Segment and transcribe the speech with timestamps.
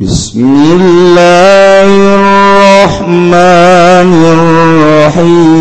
[0.00, 3.32] بسم الله الرحمن
[4.36, 5.56] الرحيم.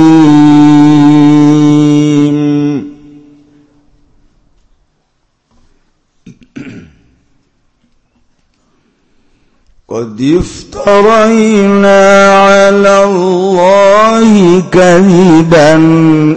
[9.88, 12.02] قد افترينا
[12.36, 15.76] على الله كذبا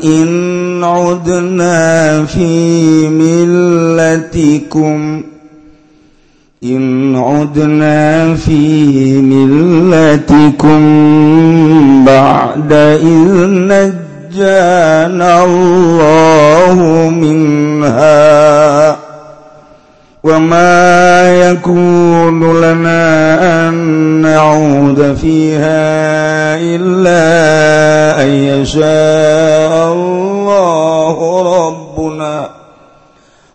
[0.05, 3.09] إن عدنا في
[4.29, 4.99] ملتكم.
[6.65, 10.81] إن عدنا في ملتكم
[12.05, 18.97] بعد إذ نجانا الله منها
[20.25, 23.75] وما يكون لنا أن
[24.23, 27.23] نعود فيها إلا
[28.23, 32.58] أن يشاء الله ربنا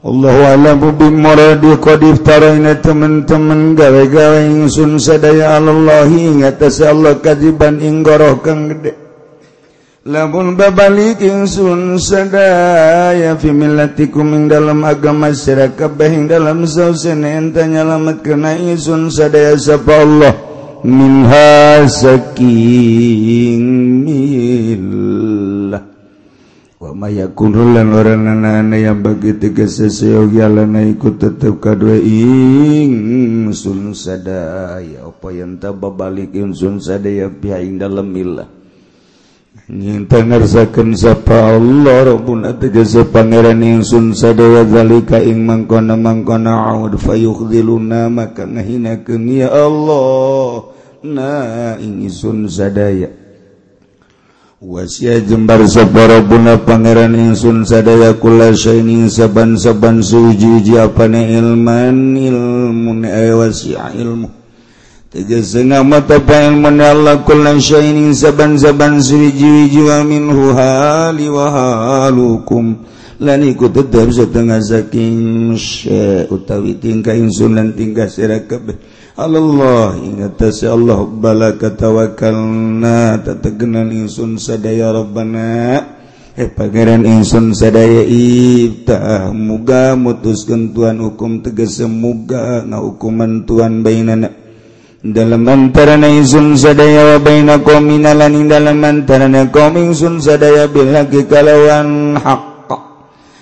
[0.00, 8.40] Allah alam bubim maradi qad iftaraina teman-teman gawe-gawe sun sadaya Allahi ngatas Allah kajiban inggoroh
[8.40, 8.96] kang gede.
[10.08, 17.68] Lamun babalik sun sadaya fi millatikum ing dalam agama sira kabeh ing dalam sausene enta
[17.68, 20.32] nyalametkeun ingsun sadaya sapa Allah.
[20.80, 23.60] Minha saking
[24.00, 25.39] mil.
[26.80, 32.96] wamayakunlan orang na-ana yang bagi tiga seseogialana ikut tetap kaing
[33.52, 38.48] sun sadaya apa yang tababalik insun sadaya pihaing dalam milah
[39.68, 40.24] nyinta
[40.96, 49.28] sapa Allah rabbuna tegese pangeran ingsun sadaya zalika ing mangkona mangkona aud fayukhdhiluna maka ngahinakeun
[49.28, 50.64] ya Allah
[51.04, 53.19] na ingsun sadaya
[54.60, 63.32] Wasia jembar sabara buna pangeran insun sadaya kula syainin saban-saban suji jiapane ilman ilmun ay
[63.32, 64.28] wasia ilmu.
[65.08, 72.84] Tegese mata paen mana Allah kula syainin saban-saban suji wa minhu hali wa halukum.
[73.20, 75.52] lan iku tetep setengah saking
[76.32, 78.80] utawi tingkah insun lan tingkah sira kabeh.
[79.20, 86.00] Allah ingatasi Allah bala katawakalna tategenan insun sadaya rabbana.
[86.32, 94.32] Eh pangeran insun sadaya ibtah muga mutuskan Tuhan hukum semoga na hukuman Tuhan bainana.
[95.04, 100.92] Dalam antara insun sadaya wa bainakum minalan dalam antara kaum insun sadaya bil
[101.28, 102.49] kalawan hak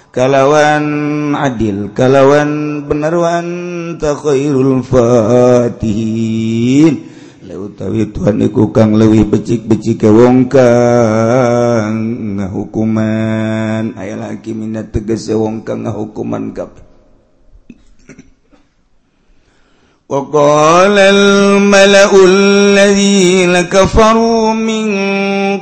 [0.09, 0.85] kalawan
[1.37, 3.47] adil kalawan benerwan
[4.01, 6.41] takhoirul fatihin.
[7.49, 11.97] Leutawi Tuhan iku kang leuwih becik-becik ke wong kang
[12.37, 13.97] ngahukuman.
[13.97, 16.88] Aya lagi minat tegese wong kang ngahukuman kabeh.
[20.09, 24.89] وقال الملأ الذين كفروا من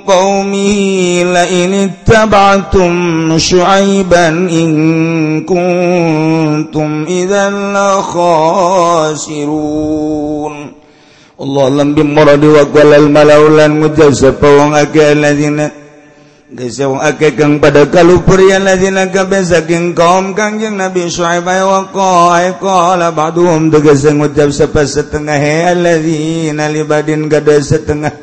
[0.07, 0.79] قومه
[1.23, 7.51] لئن اتبعتم شعيبا إن كنتم إذا
[9.21, 9.53] لخاسرون.
[11.41, 15.71] الله لم بمرد وقال الملأ لن مجزب وقال الذين
[16.47, 24.15] Gesewakegang pada kalupurian lazina kabe saking kaum kangjeng Nabi Shu'aib wa qai qala ba'duhum tegese
[24.15, 28.15] ngucap sapa setengah he alladzina libadin kada setengah.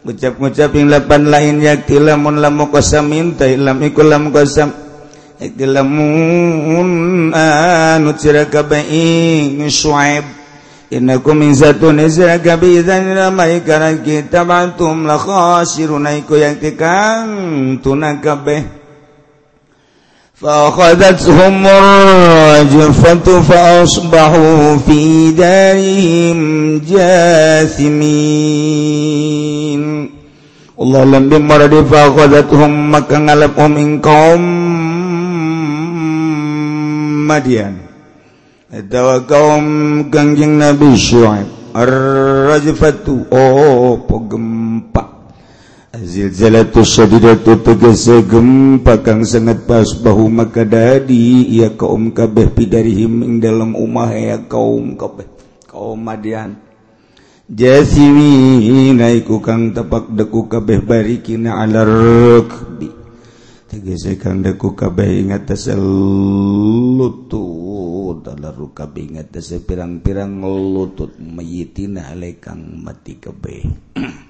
[0.00, 4.72] Ngucap-ngucap yang lapan lain yakti lamun lamu qasam minta ilam iku lam qasam
[5.36, 10.24] yakti lamun anu cirakabai Shu'aib
[10.93, 18.21] Innakum min satun isra kabizan ramai kana kita bantum la khasiruna iku yang tikang tunang
[18.21, 18.83] kabeh
[20.43, 26.37] فأخذتهم الرجفة فأصبحوا في دارهم
[26.83, 28.33] جاثمين
[30.73, 34.43] Allah lebih maradi فأخذتهم maka ngalapum ing kaum
[37.23, 37.86] Madian
[38.68, 39.64] dawa kaum
[40.12, 41.48] gangjing Nabi Syuaib.
[41.68, 45.30] Ar-rajfatu oh pegempa
[45.94, 53.34] zilzalatu syadidatu tegese gempa kang sangat pas bahu maka dadi ya kaum kabeh pidarihim ing
[53.38, 55.28] dalam umah ya kaum kabeh
[55.70, 56.56] kaum madian.
[57.48, 62.97] Jasimi naiku kang tepak deku kabeh barikina alar rukbi.
[63.68, 67.36] tegesekan deku kabeh ingat teselutut.
[68.24, 69.30] Dalaru kabeh ingat
[69.62, 71.14] pirang-pirang lutut.
[71.20, 73.62] Mayitina alekang mati kabeh.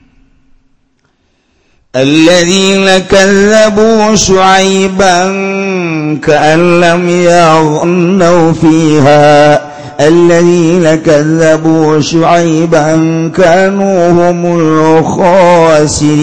[1.98, 5.32] Alladzina kazzabu syu'aiban
[6.20, 9.68] ka'an lam yaghnau fiha.
[10.00, 12.96] الذين كذبوا شعيبا
[13.36, 16.18] كانوا هم الخاسرين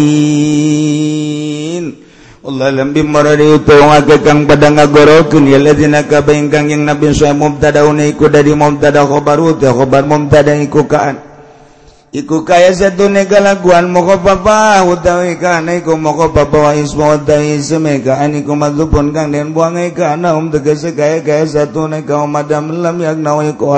[2.46, 11.18] ditung pada ngagorokanggang yang nabi mubtadaku dari mubtadakhobarkhobar mubtada ikukaan
[12.16, 13.44] iku kaya satu nega
[13.90, 19.52] moko papa utawi kana iku moko papa wa isma utawi semeka aniku madlupun kang den
[19.52, 23.76] buang kana um tegese kaya kaya satu nega madam lam yak nawi ko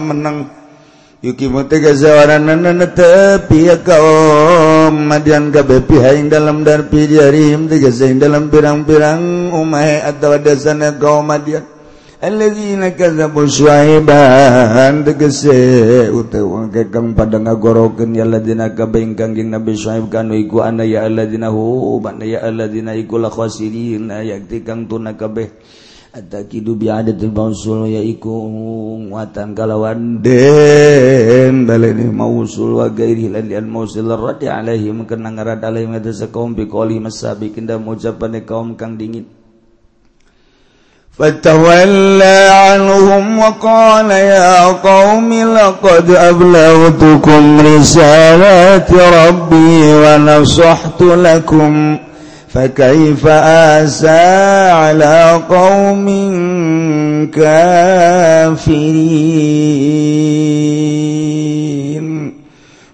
[0.00, 0.55] menang.
[1.26, 10.38] Yuki mutegazawaranana tepi kaum madian kabe haing dalam darpi diarim tegese dalam pirang-pirang umahe atau
[10.38, 11.66] dasana kaum madian.
[12.22, 20.38] Alladzina kadzabu syuaiban tegese utawa kekang pada ngagorokeun ya alladzina kabaing kangjing nabi syuaib kanu
[20.38, 25.50] iku ana ya alladzina hu ya alladzina iku la khasirin ayakti kang tuna kabeh.
[26.15, 28.31] atakidu bi adatul mausul yaiku
[29.07, 35.95] muatan kalawan den baleni mausul wa gairi lan al mausul radi alaihim kana ngarad alaihim
[35.95, 39.25] ada kaum bi qali masabi kinda mujaban kaum kang dingin
[41.11, 51.97] فتولى عنهم وقال يا قوم لقد أبلغتكم رسالات ربي ونصحت لكم
[52.53, 53.27] فكيف
[53.79, 54.21] آسى
[54.81, 56.05] على قوم
[57.31, 58.81] كافرين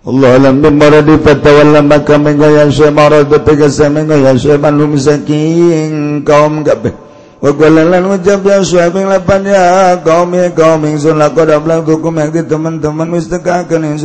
[0.07, 6.93] الله لم بمرد فتولى maka mengaya syekh marad tegese mengaya syekh manum saking kaum kabeh
[7.41, 13.97] ucappan ya kaum kaumsun hukum yang di teman-teman mustakakan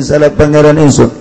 [0.00, 1.12] salah pangeran insun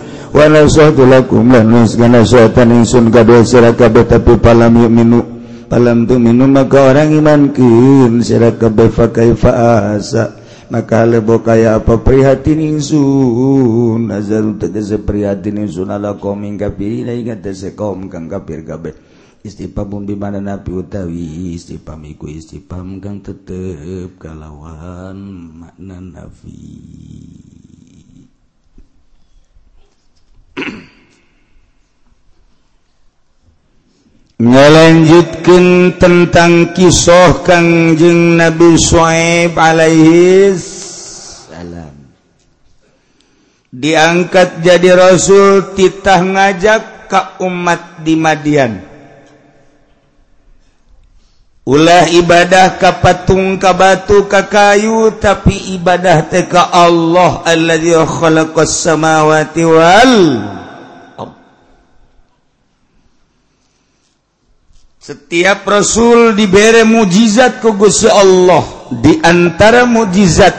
[2.76, 5.20] ingsun tapi palam minu
[5.66, 10.44] palam tuh minum maka orang imankin sirakabeh fakai faasa.
[10.66, 14.10] Maka lebo kaya apa prihatin insun.
[14.10, 18.94] Nazaru tegese prihatin insun ala kaum kafir ila ingat tegese kaum kang kafir kabeh.
[19.46, 25.14] Istiqam di mana nabi utawi istiqam iku istiqam kang tetep kalawan
[25.54, 26.66] makna nafi
[34.36, 41.96] ngelanjutkan tentang kisah Kangjeng Nabi Shu'aib alaihi salam.
[43.72, 48.95] Diangkat jadi rasul titah ngajak ke umat di Madian.
[51.66, 60.14] ulah ibadah kapatung kabatu kakayu tapi ibadah teka Allah alladzi khalaqas samawati wal
[65.06, 68.90] Setiap rasul diberi mukjizat ku Gusti Allah.
[68.90, 70.50] Di antara mukjizat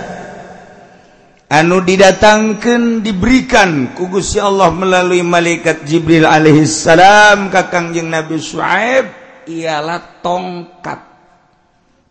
[1.51, 9.16] anu didatangkan diberikan ku Gusti Allah melalui malaikat Jibril alaihi salam ka Kangjeng Nabi Shu'aib
[9.47, 10.99] ialah tongkat.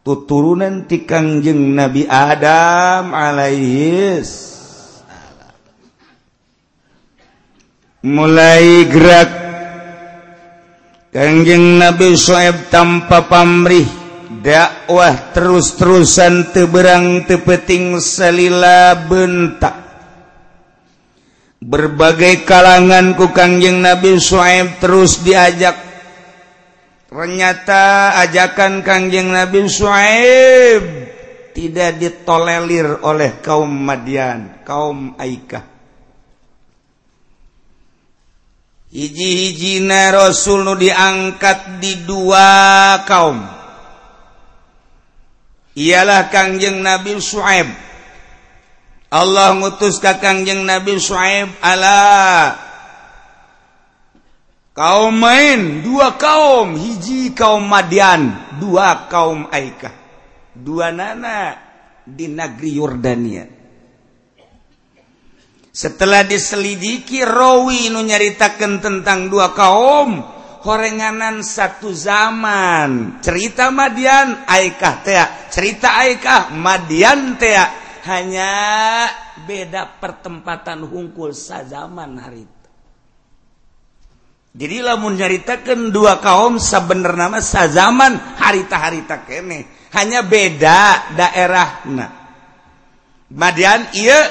[0.07, 4.57] Tuturunan tikangjeng Nabi Adam alaihis.
[8.07, 9.31] Mulai gerak
[11.11, 14.07] kangjeng Nabi Shu'aib tanpa pamrih
[14.47, 19.75] dakwah terus-terusan teberang tepeting salila bentak.
[21.59, 25.96] Berbagai kalangan ku kangjeng Nabi Shu'aib terus diajak
[27.07, 30.85] ternyata ajakan Kangjeng Nabi Syaib
[31.57, 35.65] tidak ditolelir oleh kaum Madian, kaum Aikah.
[38.93, 42.49] Hiji-hijina Rasul nu diangkat di dua
[43.09, 43.41] kaum.
[45.77, 47.69] Ialah Kangjeng Nabi Syaib.
[49.13, 51.99] Allah ngutus ka Kangjeng Nabi Syaib ala
[54.76, 56.76] kaum main dua kaum.
[56.76, 59.97] Hiji kaum Madian dua kaum Aikah.
[60.52, 61.56] Dua nana
[62.04, 63.45] di negeri Yordania.
[65.76, 70.25] Setelah diselidiki rawi nu nyaritakan tentang dua kaum
[70.64, 73.21] horenganan satu zaman.
[73.21, 75.21] Cerita Madian Aikah teh
[75.52, 77.52] cerita Aikah Madian teh
[78.09, 78.52] hanya
[79.45, 82.56] beda pertempatan hungkul sazaman hari
[84.57, 92.11] jadilah menyaritakan dua kaum sebener nama sa zaman harita-harita kene hanya beda daerah nah
[93.27, 94.23] Madian iya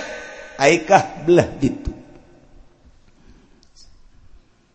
[0.57, 1.91] aikah belah gitu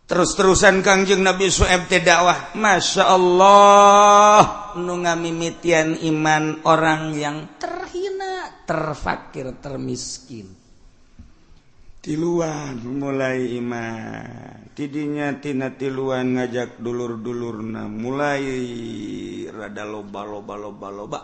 [0.07, 4.39] terus-terusan kangjeng Nabi Su'eb dakwah Masya Allah
[4.79, 10.60] nunga mimitian iman orang yang terhina terfakir termiskin
[12.01, 14.73] tiluan mulai Iman.
[14.73, 18.41] Tidinya tina tiluan ngajak dulur-dulur nah mulai
[19.53, 21.19] rada loba loba loba loba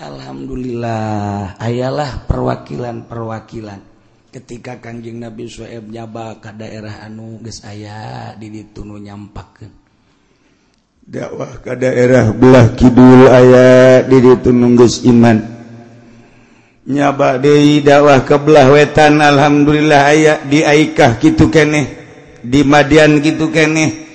[0.00, 3.80] Alhamdulillah ayalah perwakilan-perwakilan.
[4.32, 9.72] Ketika Kanjing Nabi Sueb nyaba ke daerah anu geus aya di ditunu nyampakeun.
[11.04, 15.59] Dakwah ke daerah belah kidul aya di ditunu geus iman.
[16.90, 21.86] nyaba Dehi dakwah kebelah wetan Alhamdulillah aya diaikah gitu keneh
[22.42, 24.10] di Madian gitu keneh.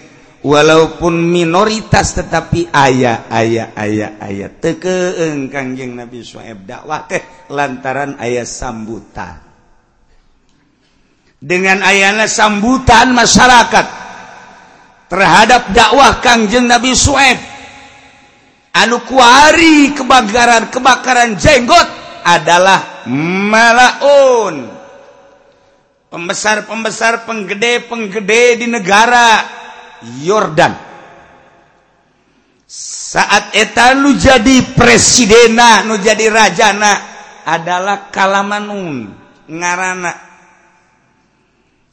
[0.46, 8.46] Walaupun minoritas tetapi ayah ayah ayah ayah tekeeng kangjeng Nabi Shu'aib dakwah teh lantaran ayah
[8.46, 9.42] sambutan.
[11.42, 13.86] Dengan ayana sambutan masyarakat
[15.10, 17.42] terhadap dakwah kangjeng Nabi Shu'aib
[18.78, 22.05] anu kuari kebakaran kebakaran jenggot.
[22.26, 24.74] adalah malaun.
[26.10, 29.46] Pembesar-pembesar penggede-penggede di negara
[30.26, 30.74] Yordan.
[32.66, 36.94] Saat etan nu jadi presidena nu jadi rajana
[37.46, 39.14] adalah kalamanun
[39.46, 40.14] ngarana.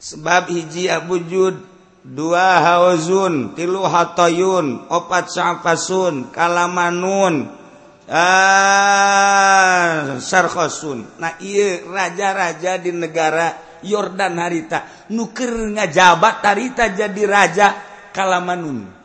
[0.01, 1.61] Sebab hiji abujud
[2.03, 7.62] dua hauzun tilu hatoyun opat sa'fasun kalamanun
[8.09, 11.19] ah sarkhosun.
[11.19, 15.07] Nah iya raja-raja di negara Yordan harita.
[15.11, 17.67] Nuker ngajabat harita jadi raja
[18.15, 19.03] kalamanun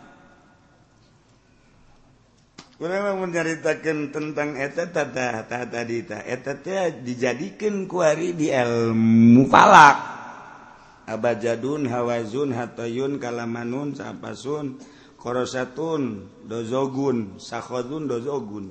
[2.79, 6.23] kurang menceritakan tentang eta tata tata dita.
[6.23, 9.99] Eta teh dijadikan kuari di ilmu falak.
[11.11, 14.79] Abajadun hawazun hatayun kalamanun sapasun
[15.19, 18.71] korosatun dozogun sakhodun dozogun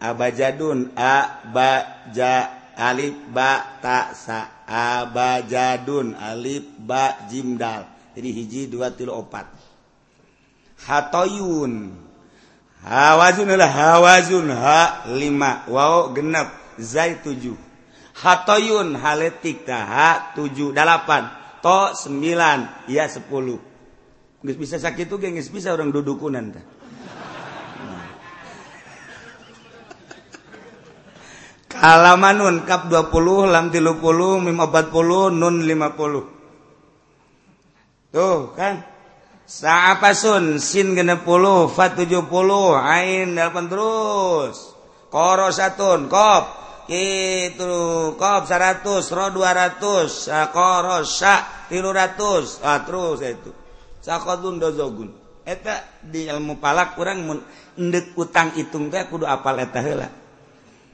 [0.00, 9.46] abajadun abadun Alif ba taksa abajadun Alif ba Jimdal jadi hiji dua tilu opat.
[10.82, 11.94] Hatoyun.
[12.80, 17.54] Hawazun adalah hawazun ha lima wow genap zai tujuh.
[18.16, 21.28] Hatoyun haletik tah ha tujuh delapan
[21.62, 22.88] to sembilan.
[22.90, 23.60] Ya sepuluh.
[24.40, 26.64] Gak bisa sakit tuh gengis bisa orang dudukunan tah
[31.70, 38.10] Kealaman nun kap 20, lam 30, mim 40, nun 50.
[38.10, 38.82] Tuh kan.
[39.46, 42.26] Sa apa sun sin 60, fa 70,
[42.74, 44.74] ain 8 terus.
[45.10, 46.58] Koro satun, kop.
[46.90, 52.66] Itu kop 100, ro 200, koro sa 300.
[52.66, 53.54] Ah terus itu.
[54.02, 55.14] Sakodun dozogun.
[55.46, 57.30] Eta di ilmu palak kurang
[57.78, 60.10] endek utang hitung teh kudu apal eta heula.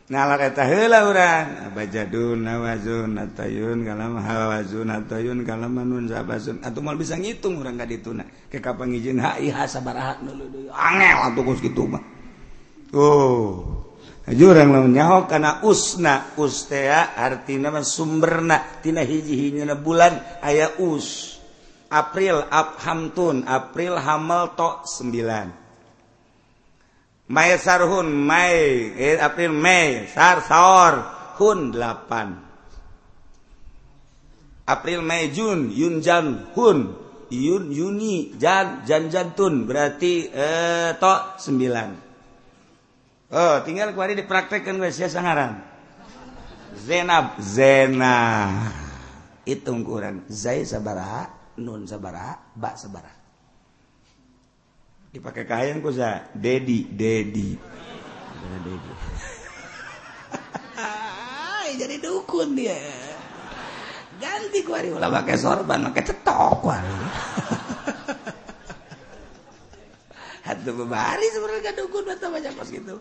[0.07, 6.63] nalaketahlan abajadun nawazun atayun kalam hawazun atayun kalamanun sabazun.
[6.63, 8.25] Atau mal bisa ngitung orang ka dituna.
[8.47, 12.03] Ke kapan ngijin hai sabaraha dulu angel atau kus gitu mah.
[12.95, 13.83] Oh
[14.27, 18.83] jurang lamun nyaho kana usna ustea artina mah sumberna.
[18.83, 21.39] Tina hiji hijina bulan aya us.
[21.87, 25.66] April Abhamtun April hamal to sembilan.
[27.27, 30.95] May sarhun May eh, April Mei sar saor
[31.43, 37.03] hun 8 April Mei Jun Yun Jan Hun.
[37.27, 45.11] Yun Yuni Jan Jan Jantun berarti eh, to 9 Oh tinggal kemarin dipraktekkan guys ya
[45.11, 45.59] sangaran.
[46.79, 48.47] Zenab Zena
[49.43, 50.23] hitung kurang.
[50.31, 51.27] Zai sabaraha
[51.59, 53.16] Nun sabaraha Ba sabaraha
[55.17, 57.77] dipakai kain ku sa Dedi Dedi
[61.77, 62.79] jadi dukun dia.
[64.17, 66.89] Ganti ku hari ulah pakai sorban pakai cetok ku hari.
[70.47, 72.97] Hatu bebari sebenarnya dukun atau banyak pas gitu.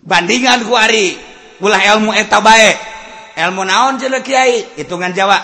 [0.00, 1.20] Bandingan ku hari.
[1.60, 2.72] Ulah ilmu eta bae.
[3.36, 4.80] Ilmu naon jelek kiai?
[4.80, 5.38] Hitungan Jawa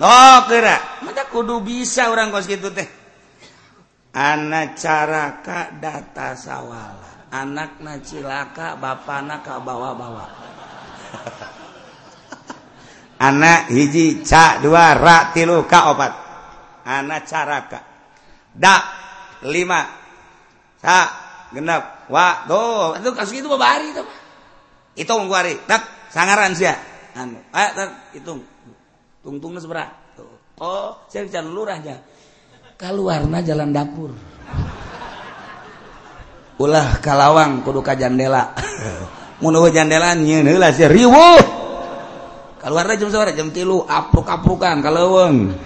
[0.00, 1.04] lo kira.
[1.04, 2.99] Mata kudu bisa orang kos gitu teh.
[4.10, 10.26] anak caraka data sawwala anakna cilaka Bapak ka bawa-bawa.
[13.30, 16.12] Anak hiji Ca dua rak tilu ka opat.
[16.84, 17.80] Anak caraka.
[18.50, 18.82] Dak
[19.46, 19.86] lima.
[20.80, 20.98] Sa
[21.54, 22.08] genap.
[22.10, 22.96] Wa do.
[22.98, 24.02] Itu kasus itu hari itu.
[24.98, 25.60] Hitung hari.
[25.68, 26.66] Tak sangaran sih
[27.14, 28.42] anu eh tak hitung.
[29.20, 29.92] Tungtungnya seberapa.
[30.60, 32.00] Oh saya bicara lurahnya
[32.80, 34.16] keluarna jalan dapur.
[36.56, 38.56] Ulah kalawang kudu ka jandela.
[39.44, 41.60] Mun jandela nyeun heula sih riweuh
[42.60, 45.56] jam sore jam tilu apruk aprukan kalawang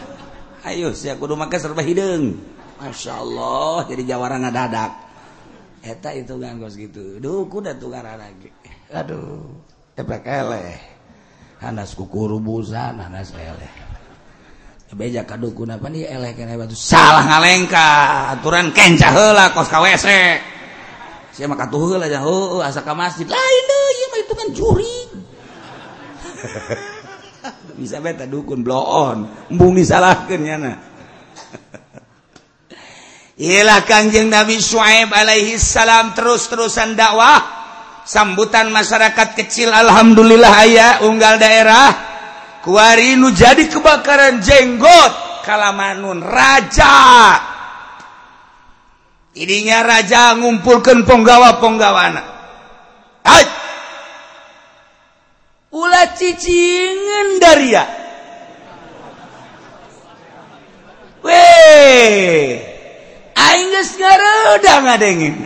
[0.63, 2.39] ayo saya kudu make serba hidung
[2.79, 4.93] masya Allah jadi jawara ngadadak.
[5.85, 7.21] Eta itu kan kos gitu.
[7.21, 8.49] Duh kuda tuh lagi.
[8.95, 9.53] Aduh
[9.99, 10.79] tepek eleh.
[11.61, 13.94] Hanas kukuru busan hanas eleh
[14.95, 16.79] beja kadukun apa nih eleh kena batu.
[16.79, 17.87] Salah ngalengka
[18.39, 20.07] aturan kencah heula kos ka WC
[21.35, 23.27] saya mah katuh heula oh asa ka masjid.
[23.27, 24.99] Lain deui itu kan juri.
[27.83, 29.51] Bisa beta dukun bloon.
[29.51, 30.79] Embung disalahkan ya na.
[33.51, 37.43] Iyalah kanjeng Nabi Shu'aib alaihi salam terus-terusan dakwah.
[38.07, 42.14] Sambutan masyarakat kecil alhamdulillah ayah unggal daerah
[42.65, 45.13] kuari nu jadi kebakaran jenggot
[45.45, 47.37] kalamanun raja
[49.37, 52.33] ininya raja ngumpulkan penggawa penggawana
[53.25, 53.45] Hai
[55.73, 57.85] ulah cicingen dari ya
[61.25, 62.61] Weh,
[63.33, 65.41] aing geus ngareudang ngadengin.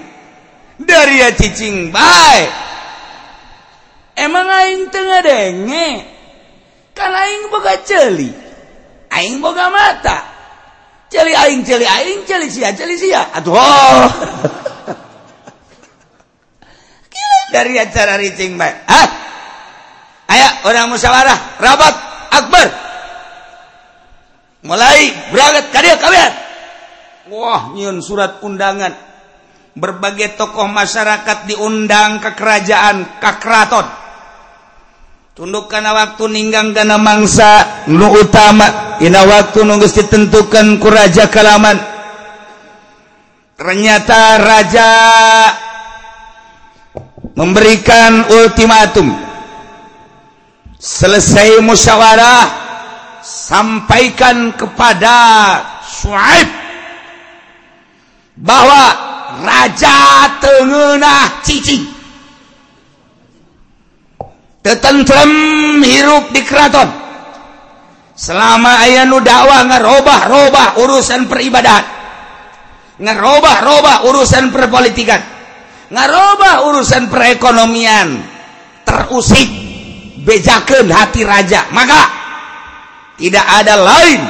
[0.83, 2.51] Dari ya cicing bae.
[4.19, 6.18] Emang aing teu ngadenge?
[6.99, 8.35] Kan aing boga celi.
[9.15, 10.19] Aing boga mata.
[11.07, 13.31] Celi aing celi aing celi sia celi sia.
[13.31, 14.11] Atuh oh.
[17.55, 19.07] dari acara ricing baik ah
[20.29, 21.63] aya orang musyawarah.
[21.63, 21.95] Rabat.
[22.29, 22.69] Akbar.
[24.67, 25.33] Mulai.
[25.33, 26.33] Berangkat kadia kalian
[27.31, 29.07] wah nyun surat undangan.
[29.79, 33.87] Berbagai tokoh masyarakat diundang ke kerajaan ke keraton
[35.39, 38.99] tunduk karena waktu ninggang karena mangsa nu utama.
[38.99, 41.79] Ina waktu nunggus ditentukan ku Raja Kalaman.
[43.55, 44.91] Ternyata Raja
[47.39, 49.15] memberikan ultimatum.
[50.75, 52.43] Selesai musyawarah
[53.23, 55.15] sampaikan kepada
[55.87, 56.51] Suaib
[58.35, 58.83] bahwa
[59.47, 59.99] Raja
[60.43, 61.98] Tengenah Cicing.
[64.69, 65.33] Tetentrem
[65.81, 66.89] hirup di keraton.
[68.13, 71.87] Selama ayah nu dakwah ngerobah-robah urusan peribadahan.
[73.01, 75.23] Ngerobah-robah urusan perpolitikan.
[75.89, 78.09] Ngerobah urusan perekonomian.
[78.85, 79.49] Terusik
[80.21, 81.71] bejakan hati raja.
[81.73, 82.01] Maka
[83.17, 84.21] tidak ada lain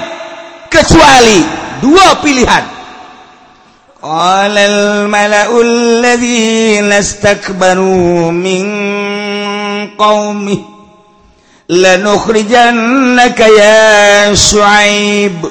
[0.70, 1.42] kecuali
[1.82, 2.64] dua pilihan.
[3.98, 8.66] Qala mala'ul ladzina istakbaru min
[9.86, 10.58] قومه
[11.68, 15.44] لنخرجنك يا شعيب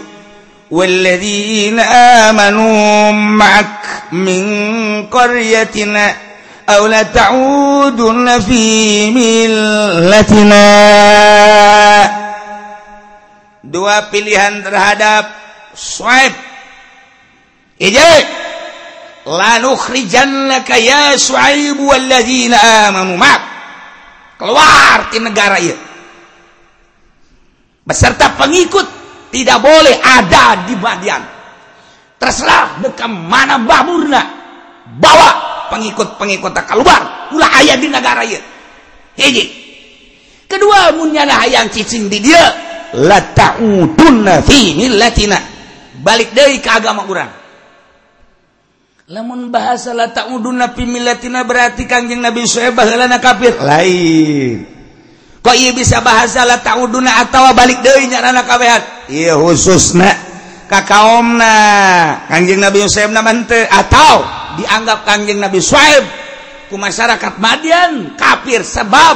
[0.71, 3.79] والذين آمنوا معك
[4.11, 4.43] من
[5.07, 6.15] قريتنا
[6.69, 10.67] أو لتعودن في ملتنا
[13.67, 15.27] dua pilihan terhadap
[15.75, 16.39] Swipe
[17.83, 18.25] Ijek
[19.27, 23.56] La nukhrijannaka ya Shu'aib Walladzina amanu ma'ak
[24.37, 25.75] keluar di negara ya
[27.87, 28.85] beserta pengikut
[29.31, 31.23] tidak boleh ada di bagian.
[32.17, 34.21] Terserah dekat mana baburna
[34.97, 35.29] bawa
[35.69, 37.31] pengikut-pengikut keluar.
[37.31, 38.39] Ulah ayah di negara ya
[39.19, 39.45] hiji.
[40.47, 42.43] Kedua munyana hayang cicing di dia
[42.95, 45.39] lata'udunna fi millatina.
[46.01, 47.46] Balik dari ke agama orang
[49.07, 53.55] lamun bahasa la ta'uduna fi millatina berarti kangjeng nabi syuaib baheulana kafir.
[53.63, 54.67] Lain.
[55.39, 59.07] Kok ieu bisa bahasa la tauduna atawa balik deui nyarana kawehan?
[59.07, 60.11] Ieu khususna
[60.67, 61.55] ka kaumna
[62.27, 64.15] kangjeng nabi syuaib na teu atau
[64.59, 66.03] dianggap kanjeng nabi Shuaib
[66.67, 69.15] ku masyarakat Madian kafir sebab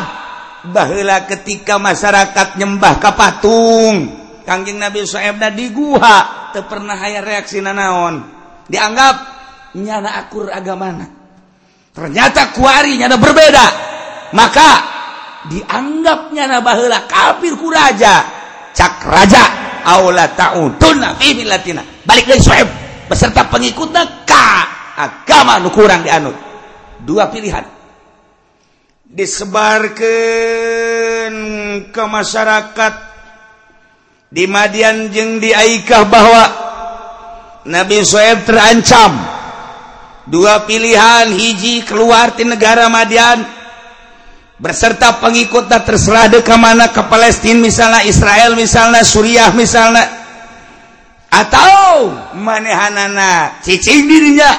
[0.72, 4.08] baheula ketika masyarakat nyembah ka patung
[4.46, 8.22] kanjeng nabi suhaib na di guha teu pernah aya reaksi nanaon
[8.70, 9.41] dianggap
[9.76, 11.08] nyana akur agamana.
[11.92, 13.68] Ternyata kuari nyana berbeda.
[14.32, 14.70] Maka
[15.52, 18.24] dianggap nyana baheula kafir ku raja.
[18.72, 19.44] Cak raja
[19.84, 21.84] aula ta'uduna fi millatina.
[22.08, 22.68] Balik dari sohib
[23.12, 24.48] beserta pengikutnya ka
[24.96, 26.36] agama nu kurang dianut.
[27.04, 27.66] Dua pilihan.
[29.12, 30.00] Disebarkan
[31.92, 33.12] ke masyarakat.
[34.32, 36.44] Di Madian jeng di Aikah bahwa
[37.68, 39.41] Nabi Soeb terancam.
[40.28, 43.62] Dua pilihan hiji keluar di negara Madian.
[44.62, 50.06] Berserta pengikutnya terserah ke mana ke Palestine misalnya Israel misalnya Suriah misalnya.
[51.34, 54.52] Atau manehanana cicing dirinya.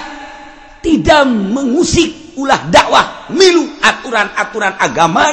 [0.83, 5.31] Tidak mengusik ulah dakwah milu aturan-aturan agama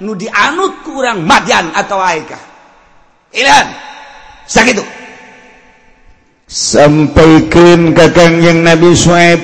[0.00, 2.40] nu dianut kurang Madian atau Aikah
[4.46, 5.05] sakit
[6.46, 9.40] sampaikan ke Kangjeng Nabi Suaib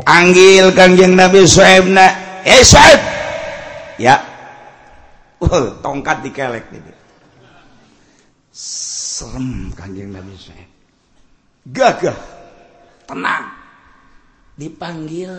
[0.00, 2.06] panggil Kangjeng Nabi Suaib na
[2.44, 3.00] eh Suaib
[4.00, 4.16] ya.
[5.38, 6.90] Uh, tongkat dikelek gitu
[8.50, 10.68] serem Kangjeng Nabi Suaib
[11.68, 12.18] gagah.
[13.08, 13.56] Tenang.
[14.58, 15.32] Dipanggil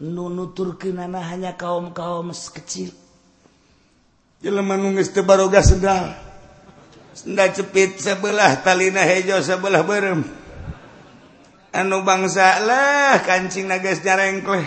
[0.00, 2.94] nunuturkeunana hanya kaum-kaum kecil
[4.44, 4.92] jelema nu
[5.24, 6.12] baroga sedal.
[7.22, 10.26] nda cepit sebelah talina hejo sebelah berem.
[11.70, 14.66] Anu bangsalah kancing nagas rengkleh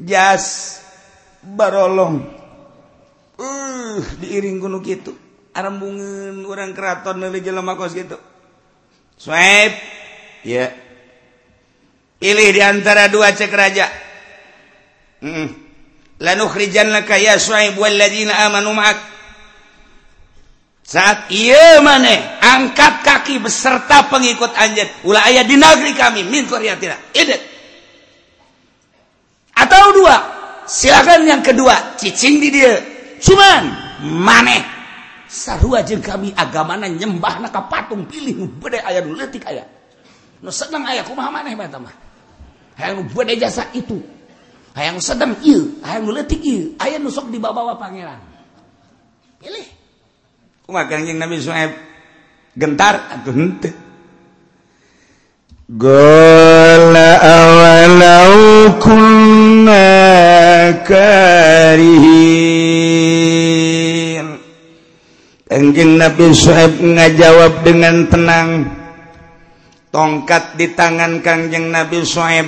[0.00, 0.78] jas
[1.44, 2.24] barolong.
[3.38, 5.14] Uh diiring gunung gitu
[5.54, 8.16] arambungan orang keraton dari jelema kos gitu
[9.18, 9.76] swipe.
[10.46, 10.70] Ya.
[10.70, 10.70] Yeah.
[12.18, 13.86] pilih di antara dua cek raja.
[15.18, 15.50] Mm.
[16.22, 19.17] lanukhrijan laka ya swipe walladzina amanu ma'ak.
[20.88, 26.80] saat ia maneh angkat kaki beserta pengikut anjt Ulah ayah di negeri kami min Korea
[26.80, 27.04] tidak
[29.58, 30.16] atau dua.
[30.68, 32.76] Silakan yang kedua cicing di dia.
[33.18, 33.62] Cuman
[34.04, 34.62] maneh
[35.26, 39.64] sarua jeung kami agamana nyembah naka patung pilih nu bede aya nu leutik aya.
[40.38, 41.94] Nu sedang aya kumaha maneh mah eta mah?
[42.78, 43.98] Hayang nu bede jasa itu.
[44.76, 46.76] Hayang sedang ieu hayang nu leutik ieu.
[46.78, 48.20] Aya nu sok dibawa-bawa pangeran.
[49.40, 49.77] Pilih.
[50.68, 51.72] Kanjing Nabi Suhaib
[52.52, 53.72] gentar atuh henteu.
[55.64, 59.88] Gola awalau kunna
[60.84, 61.96] karihin.
[65.48, 68.68] Kanjing Nabi Suhaib ngajawab dengan tenang.
[69.88, 72.44] Tongkat di tangan Kanjeng Nabi Suhaib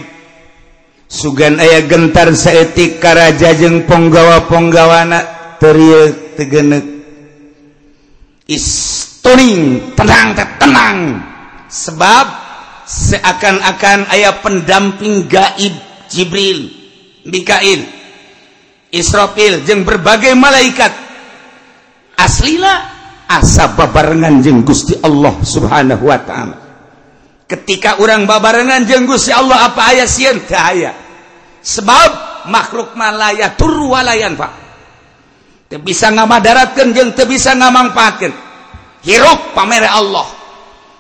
[1.09, 5.25] Sugan ayah gentar seetik karaja jeung ponggawa-ponggawana
[5.59, 7.00] teriuk tegenek
[8.51, 10.99] isning tenang tenang.
[11.71, 12.27] Sebab
[12.91, 15.75] seakan-akan ayah pendamping gaib
[16.11, 16.75] Jibril
[17.23, 17.87] Mikail
[18.91, 20.91] Israfil jeung berbagai malaikat.
[22.19, 22.91] Aslina
[23.31, 26.57] asa babarengan jeung Gusti Allah Subhanahu wa taala.
[27.47, 30.91] Ketika orang babarengan jeung Gusti Allah apa aya sieun teu aya?
[31.63, 32.11] Sebab
[32.51, 34.70] makhluk malaya turu walayan Pak
[35.79, 38.33] bisa ngamadaratkan jeng te bisa ngamangfaatkan
[39.07, 40.27] hirup pamere Allah.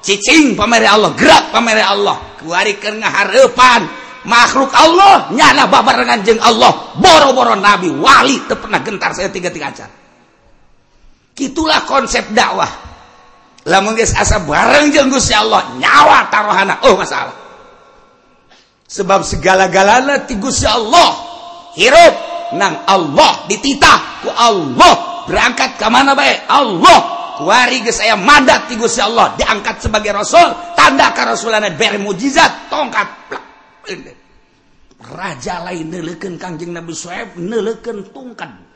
[0.05, 1.11] Cicing pamere Allah.
[1.19, 2.39] Gerak pamere Allah.
[2.39, 3.83] Kuarikan ngaharepan.
[4.21, 6.95] Makhluk Allah nyana babarengan jeng Allah.
[6.95, 9.91] Boro-boro nabi wali te pernah gentar saya tiga-tiga acan
[11.41, 12.69] itulah konsep dakwah.
[13.69, 17.37] Lamun geus asa bareng jeung Gusti Allah nyawa taruhana oh masalah.
[18.89, 21.17] Sebab segala-galana ti Gusti Allah.
[21.77, 22.15] Hirup.
[22.57, 25.25] nang Allah dititah ku Allah.
[25.27, 26.49] Berangkat ke mana baik?
[26.51, 26.99] Allah.
[27.41, 29.33] Kuari ge saya madat ti Gusti Allah.
[29.39, 30.51] Diangkat sebagai rasul.
[30.75, 32.69] Tanda karasulannya bere mujizat.
[32.73, 33.09] Tongkat.
[35.01, 38.71] Raja lain neuleukeun kangjeng Nabi Suhaib neuleukeun tungkad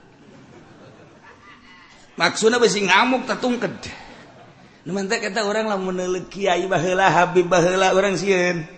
[2.18, 3.90] maksudnya besi ngamuk tertungked.
[4.84, 8.68] Numantek kata orang lah menelek kiai baheula habib baheula orang sieun.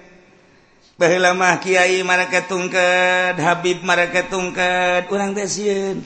[0.97, 6.01] lama kiai mereka tungket Habib mereka tungket kurang desin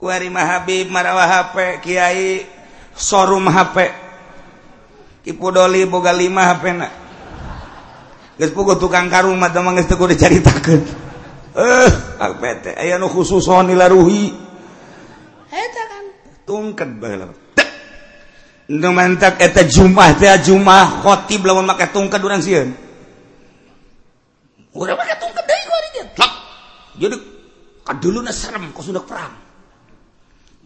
[0.00, 2.48] kuarima Habib marawah HP Kyai
[2.96, 4.08] showroom HP
[5.28, 6.88] Kipudoli boga 5 HP na.
[8.40, 10.80] Geus pugu tukang karung mata mah geus teu dicaritakeun
[11.58, 11.90] eh
[12.22, 12.42] HP
[12.78, 14.30] aya nu khusus honi laruhi
[15.50, 16.04] eta kan
[16.46, 17.34] tungket baheula
[18.68, 22.87] Nu mantak eta Jumat teh Jumat khotib lawan make tungket urang sieun.
[24.76, 26.04] Orang mah datang kedai ku hari dia.
[26.20, 26.32] Lah,
[27.00, 27.16] jadi
[27.86, 29.32] kaduluna serem kau sudah perang.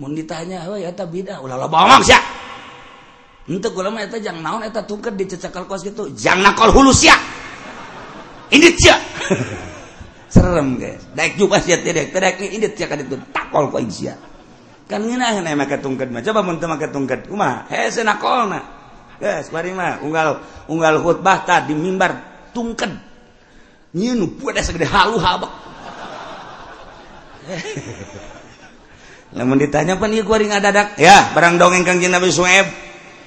[0.02, 1.38] Mun ditanya, "Wah, eta beda.
[1.38, 2.18] Ulah lo bawang sia.
[3.46, 6.10] Henteu gue mah eta jang naon eta tungkat dicecekal kos kitu.
[6.18, 7.14] Jang nakal hulu sia.
[8.50, 8.96] Indit sia.
[10.34, 11.02] serem guys.
[11.12, 14.14] Daek juga sia teh Tidak ini indit sia kaditu takol ku aing sia.
[14.86, 16.22] Kan ngeunah nih makai tungkat mah.
[16.22, 17.70] Coba mun teu make tungked kumaha?
[17.70, 18.60] Hese nakolna.
[19.22, 22.18] Guys, bari mah unggal unggal khutbah tadi mimbar
[22.50, 23.11] tungked
[23.92, 25.52] nyinu puede ada segede halu habak.
[29.36, 31.00] Namun ditanya pan ieu kuari ngadadak.
[31.00, 32.68] Ya, barang dongeng Kangjeng Nabi sueb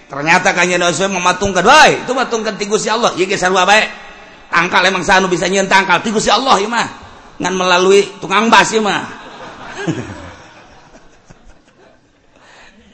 [0.06, 3.90] Ternyata Kangjeng Nabi Suhaib mematungkan, "Woi, itu matungkan ti Gusti Allah." Ieu ge sarua bae.
[4.54, 6.88] Tangkal emang sanu bisa nyieun tangkal ti Gusti Allah ieu mah.
[7.42, 9.02] Ngan melalui tukang bas ieu mah.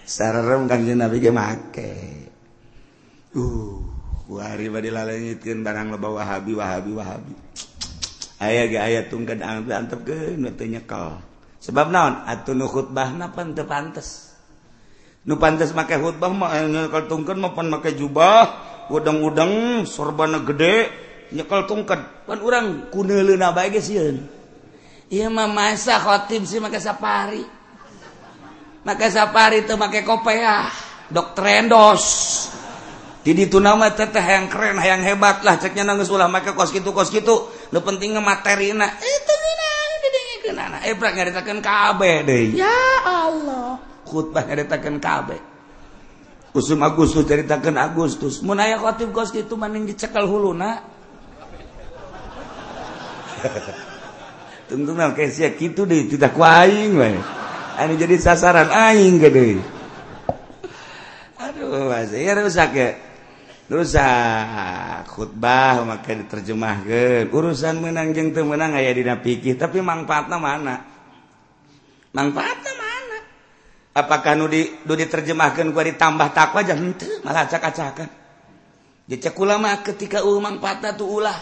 [0.07, 1.91] Sarerem Kangjeng Nabi ge make.
[3.35, 3.90] Uh.
[4.39, 7.33] hari bad lalengitkeun barang loba Wahabi Wahabi Wahabi.
[8.39, 11.19] Aya ge aya tungkan antep teu nyekel.
[11.61, 12.25] Sebab naon?
[12.25, 14.33] Atuh nu khutbah pan teu pantes.
[15.27, 18.49] Nu pantes make khutbah mah eh, nyekal tungkan mapan make jubah
[18.89, 20.89] udang-udang sorbana gede
[21.35, 24.17] nyekel tungkan pan urang kuneuleuna bae ge sieun?
[25.11, 27.45] Ieu mah masa khotib sih make safari
[28.81, 30.89] make safari teu make kopeah.
[31.11, 32.03] Dok trendos
[33.21, 35.61] Jadi itu nama teteh yang keren, yang hebat lah.
[35.61, 37.53] Ceknya nangis ulah maka kos gitu kos gitu.
[37.69, 38.89] Lu pentingnya materi na.
[38.97, 39.33] Itu
[40.51, 40.77] nana.
[40.77, 42.43] Anu eh prak nyaritakan kabe ya, deh.
[42.59, 43.79] Ya Allah.
[44.03, 45.37] Khutbah nyaritakan kabe.
[46.51, 48.43] Kusum Agustus ceritakan Agustus.
[48.43, 50.83] Munaya khotib kos gitu maning dicekal hulu na.
[54.67, 56.09] Tentu nang kayak gitu deh.
[56.09, 57.09] Tidak kuaing lah.
[57.09, 57.21] Ini
[57.81, 59.57] anu jadi sasaran aing gede.
[61.41, 62.89] Aduh, masih ya rusak ya.
[63.71, 64.03] dosa
[65.07, 70.75] khutbah maka diterjemahkan urusan menang jeng teu menang aya dina pikir tapi manfaatna mana?
[72.11, 73.17] Manfaatna mana?
[73.95, 78.11] Apakah nu di nu diterjemahkeun gua ditambah takwa jangan henteu malah acak-acakan.
[79.07, 81.39] Jecek ulama ketika ulah manfaatna tu ulah.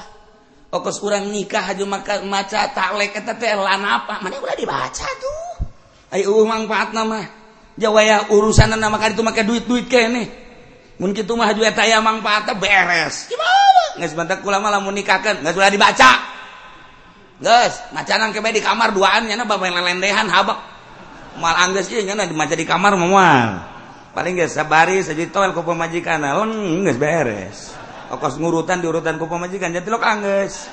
[0.69, 4.21] Okos kurang nikah aja maka maca taklek eta teh lan apa?
[4.21, 5.65] Mana udah dibaca tuh
[6.13, 7.25] ai eueuh manfaatna mah.
[7.73, 8.29] Jawaya
[8.69, 10.48] nama kali itu make duit-duit keneh
[10.99, 13.31] mungkin itu mah juga taya mang patah beres
[13.97, 16.11] nggak sebentar malah lamun nikahkan nggak sudah dibaca
[17.39, 20.59] Gus, macanan kebe di kamar duaan nyana bapak yang lendehan habak.
[21.39, 23.63] Mal angges ieu nyana dimaca di kamar moal.
[24.11, 27.71] Paling geus sabari saji toel ku pemajikan, lon geus beres.
[28.11, 30.67] Okos ngurutan diurutan ku pemajikan, jadi lok angges.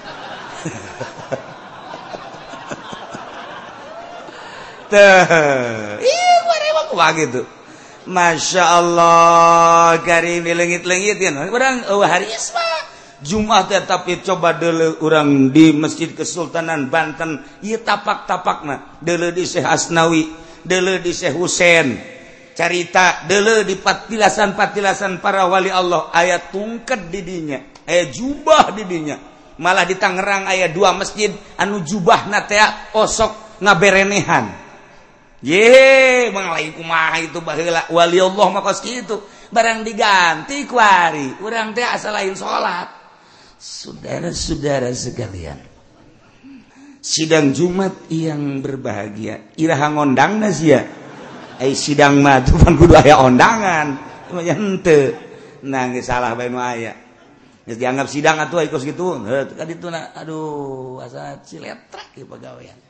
[4.90, 6.02] Teh.
[6.02, 7.46] Ih, warewak gitu.
[8.06, 11.18] Masya Allah Karimi legit-legit
[11.90, 12.02] oh,
[13.16, 17.42] Jumat ya tapi coba dulu orang di Masjid Kesultanan Banten.
[17.64, 18.80] Ia tapak-tapak nah.
[19.00, 20.22] Dulu di Syekh Asnawi
[20.66, 21.94] dulu di Syekh Husain
[22.52, 29.16] carita dulu di patilasan-patilasan para wali Allah ayat tungket didinya ayat jubah didinya
[29.62, 34.65] malah di Tangerang ayat dua masjid anu jubah natea osok ngaberenehan.
[35.46, 37.86] ye manglaikumaha itu baheula.
[37.94, 42.90] Waliullah maka kitu barang diganti kuari orang urang teh asa lain salat
[43.54, 45.58] saudara-saudara sekalian.
[47.06, 49.54] Sidang Jumat yang berbahagia.
[49.54, 50.82] Iraha ngondang sia?
[51.62, 53.86] Ai sidang mah pan kudu aya ondangan.
[54.34, 55.14] Mah henteu.
[55.62, 56.98] Nangis salah bae nu aya.
[57.62, 59.22] Dianggap sidang atau ikut gitu.
[59.22, 59.78] Heuh tadi
[60.18, 62.85] aduh asa ciletrak ya pegawai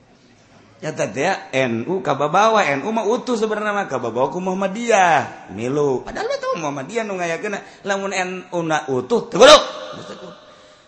[0.83, 2.61] NU kababawa.
[2.77, 5.51] NU mah utuh sebenarnya kabawaku Muhammadiyah.
[5.57, 6.05] Milu.
[6.05, 7.57] Padahal mah tahu Muhammadiyah nu ngayakeun
[7.89, 9.41] lamun NU na utuh teu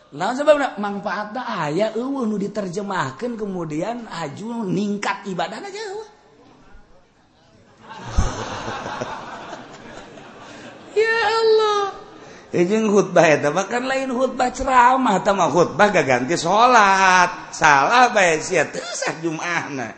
[0.09, 6.09] Nah sebab manfaatnya ayah eueuh nu diterjemahkan kemudian aju ningkat ibadahna jauh.
[12.49, 17.53] Eh, Ijing khutbah eta bahkan lain khutbah ceramah tama khutbah gaganti salat.
[17.53, 19.93] Salah bae sia teu sah Jumahna.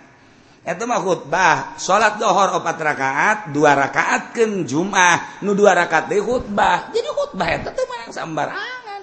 [0.61, 6.27] Eta mah khutbah, salat dohor opat rakaat, dua rakaat ken Jumat, nu dua rakaat deui
[6.27, 6.91] khutbah.
[6.91, 9.01] Jadi khutbah eta teh menang sambarangan.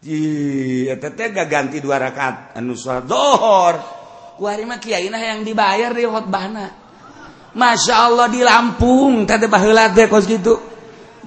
[0.00, 0.20] Di
[0.86, 3.74] eta teh gaganti dua rakaat anu salat dohor.
[4.38, 6.66] Ku hari mah kiai yang dibayar di khutbahna.
[7.50, 10.69] Masya Allah di Lampung, tadi baheula teh kos gitu.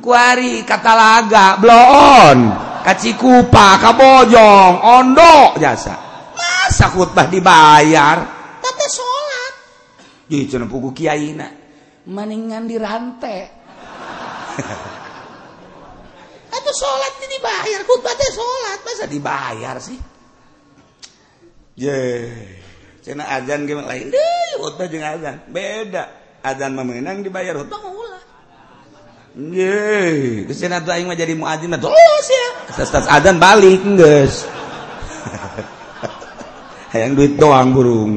[0.01, 2.37] kuari katalaga bloon
[2.81, 5.95] kacikupa kabojong ondo jasa.
[6.33, 8.17] Masa khutbah dibayar?
[8.63, 9.53] Tapi sholat.
[10.31, 11.47] Jadi cina puku kiaina
[12.03, 13.47] maningan dirantai
[16.63, 18.79] itu sholat ini dibayar khutbah teh sholat.
[18.87, 19.99] Masa dibayar sih?
[21.75, 21.99] Ye
[23.03, 24.07] cina azan gimana lain.
[24.13, 25.43] Deh khutbah jeung azan.
[25.51, 26.07] Beda.
[26.39, 27.83] Azan memenang dibayar khutbah.
[27.83, 28.32] Ngulah
[31.17, 32.47] jadi muadzin terus ya.
[32.69, 34.45] Tas adzan balik geus.
[36.93, 38.13] Hayang duit doang burung.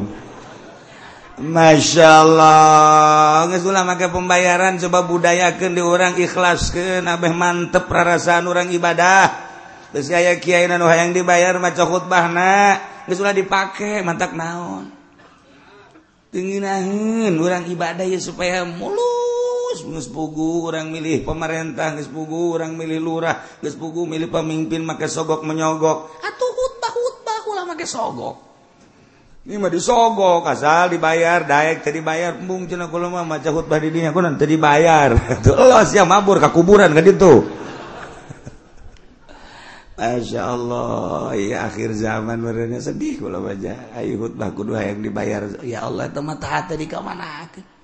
[1.36, 8.72] Masya Allah Nges ulah maka pembayaran coba budayakan di orang ikhlaskan Abeh mantep rarasaan orang
[8.72, 9.36] ibadah
[9.92, 14.88] Terus kaya kiai nanu hayang dibayar maca khutbahna Nges ulah dipake mantak naon
[16.32, 19.25] Tinginahin orang ibadah ya supaya mulut
[19.82, 25.10] Gus pugu orang milih pemerintah Gus pugu orang milih lurah Gus pugu milih pemimpin make
[25.10, 26.16] sogok menyogok.
[26.22, 28.46] Atau hutbah hutbah ulah make sogok.
[29.46, 33.94] Ini mah disogok asal dibayar daek tadi bayar embung cina kalau mah maca hutbah di
[33.94, 35.14] dinya kunan tadi bayar
[35.46, 37.46] Allah siap ya mabur ke kuburan kan itu
[40.02, 43.94] Masya Allah ya akhir zaman merenya sedih kalau baca.
[43.94, 45.46] Ayo hutbah kudu yang dibayar.
[45.62, 47.75] Ya Allah teman tahat tadi aku.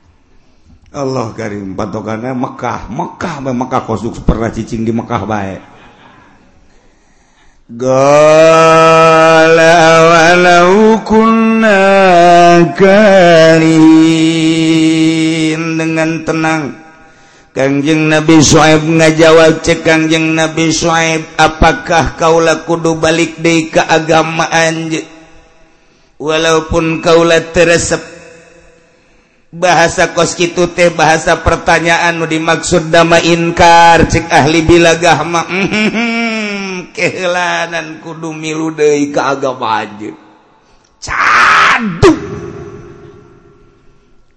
[0.92, 5.60] Allah Karim Mekah Mekah bae Mekah kosuk pernah cicing di Mekah baik
[7.72, 8.20] Gala
[10.04, 11.80] walau kunna
[12.76, 13.72] karin
[15.80, 16.76] dengan tenang
[17.56, 24.92] Kangjeng Nabi Shu'aib ngajawab cek Kangjeng Nabi Shu'aib apakah kaulah kudu balik deh keagamaan
[26.20, 28.21] walaupun kaulah teresep
[29.52, 36.72] bahasa koskitu teh bahasa pertanyaan nu dimaksud dama inkar cek ahli bilagah mah mm -hmm,
[36.96, 40.08] kehilanan kudu milu deui ka agama aja.
[41.02, 42.14] Cadu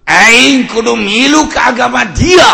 [0.04, 2.52] aing kudu milu ka agama dia.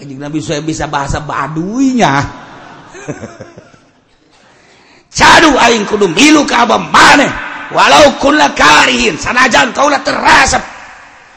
[0.00, 2.12] Kanjeng nabi saya bisa bahasa baduinya.
[5.20, 7.53] Cadu aing kudu milu ka abah maneh.
[7.74, 10.62] walau kunlah karihin sanajan kaulah terasep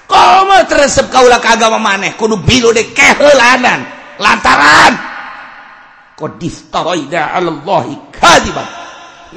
[0.08, 4.93] kau mah teresep kaulah agama maneh kudu bilu de kehelanan lantaran.
[6.17, 8.65] Kau diftaraida alallahi kadiban.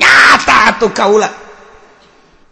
[0.00, 1.28] Nyata atuh kaulah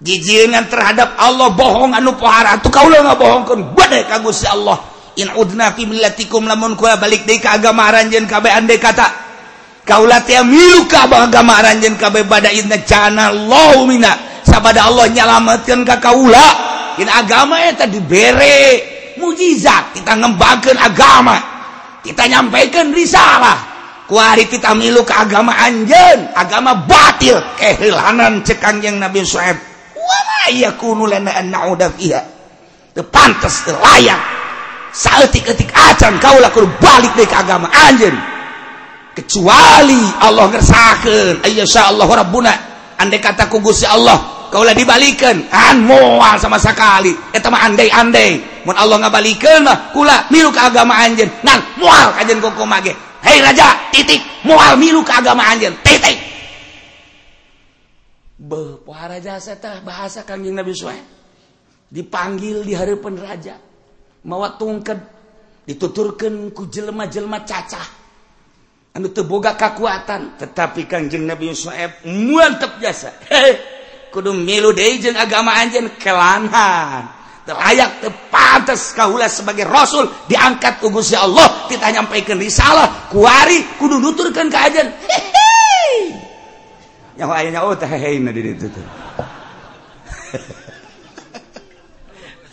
[0.05, 4.77] jijiringan terhadap Allah bohong anu pohara atuh kaulah ngabohongkeun bade ka Gusti Allah.
[5.19, 9.07] In udna fi millatikum lamun kula balik deui ka agama aranjeun kabean deui kata
[9.83, 13.75] kaulah teh milu ka agama aranjeun kabeh badai inna jana Allah
[14.49, 16.49] sabada Allah nyalamatkan kakaula
[16.97, 18.97] in agama eta dibere.
[19.19, 21.37] Mujizat kita ngembangkan agama.
[22.01, 23.77] Kita nyampaikan risalah.
[24.09, 27.37] Kuari kita milu ke agama anjen agama batil.
[27.59, 29.59] Kehilangan cekang yang Nabi Suhaib
[29.93, 32.23] wala yakunu lana an na'uda fiha.
[32.95, 34.23] Teu pantes layak.
[34.95, 38.17] Saeutik-eutik acan kaula kudu balik deui ka agama anjeun.
[39.19, 42.55] Kecuali Allah ngersakeun ayyasha Allah rabbuna.
[43.03, 45.47] Andai kata ku Gusti Allah kaulah dibalikan.
[45.49, 47.15] An moal sama sekali.
[47.33, 48.65] Eta mah andai-andai.
[48.65, 51.29] Mun Allah ngabalikeun mah kula milu ka agama anjeun.
[51.45, 52.93] Ngan moal kajen koko mage.
[53.25, 54.21] Hei raja titik.
[54.45, 55.73] Moal milu ka agama anjeun.
[55.85, 56.17] Titik.
[58.39, 61.07] Beuh raja teh bahasa kanjeng Nabi Suhaib.
[61.89, 63.57] Dipanggil di hadapan raja.
[64.29, 64.99] Mawa tungked
[65.65, 67.87] dituturkeun ku jelema-jelema cacah.
[68.97, 70.37] Anu teu boga kakuatan.
[70.41, 73.15] Tetapi kanjeng Nabi Suhaib mantep jasa
[74.19, 77.07] kudu milu deui jeung agama anjeun kelanhan
[77.47, 84.51] terayak tepantes kaula sebagai rasul diangkat ku Gusti Allah kita nyampaikan risalah kuari kudu nuturkeun
[84.51, 84.91] ka ajeun
[87.15, 88.87] yang ayahnya oh teh heheina di ditu tuh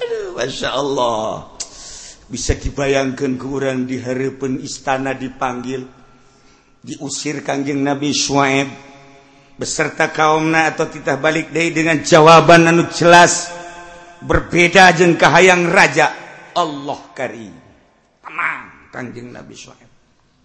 [0.05, 1.49] aduh masya Allah.
[2.25, 5.85] Bisa dibayangkan kurang di diharapkan istana dipanggil
[6.81, 8.94] diusir kangjeng Nabi Shu'aib.
[9.55, 13.51] Beserta kaumna atau kita balik dari dengan jawaban anu jelas.
[14.25, 16.11] Berbeda jeng kahayang raja.
[16.55, 17.65] Allah karim
[18.23, 19.91] tenang kangjeng Nabi Shuaib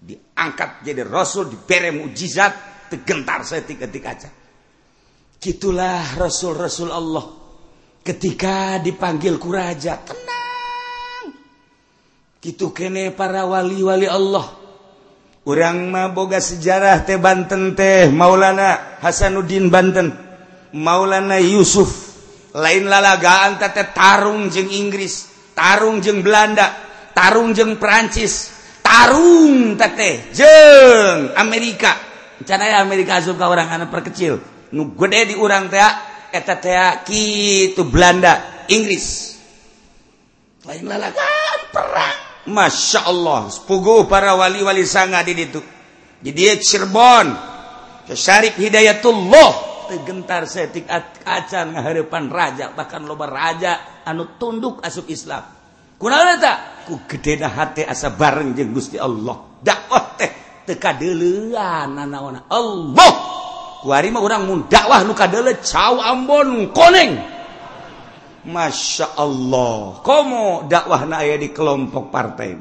[0.00, 4.30] diangkat jadi rasul diberi mujizat tegentar setik-etik aja.
[5.40, 7.24] Gitulah rasul-rasul Allah.
[8.00, 11.32] Ketika dipanggil ku raja tenang.
[12.40, 14.59] Gitu kene para wali-wali Allah
[15.50, 20.14] kurang maboga sejarah teh Banten teh Maulana Hasanuddin Banten
[20.70, 21.90] Maulana Yusuf.
[22.54, 26.70] Lain lalagaan teh Tarung jeng Inggris Tarung jeng Belanda
[27.10, 31.98] Tarung jeng Perancis Tarung teh jeng Amerika.
[32.46, 34.38] Canaya Amerika suka ka orang anak perkecil?
[34.70, 35.82] Nu gede di urang teh
[36.30, 39.34] eta teh kitu Belanda Inggris.
[40.62, 42.29] Lain lalagaan perang.
[42.48, 45.60] Masya Allah pugu para wali-wali sanga di itu
[46.20, 47.26] jadi Cirebon.
[48.12, 49.70] Syarif Hidayatullah.
[49.90, 50.86] Tegentar setik
[51.26, 55.42] acan ngaharepan raja bahkan loba raja anu tunduk asup Islam.
[55.98, 56.86] Kunaon eta?
[56.86, 59.58] Ku gedena hate asa bareng jeung Gusti Allah.
[59.58, 60.30] Dakwah teh
[60.62, 62.46] teu kadeulean nanaona.
[62.46, 63.12] Allah!
[63.82, 67.18] Ku ari mah urang mun dakwah nu kadeule cau Ambon koneng.
[68.48, 70.00] Masya Allah.
[70.00, 72.56] Komo dakwah na aya di kelompok partai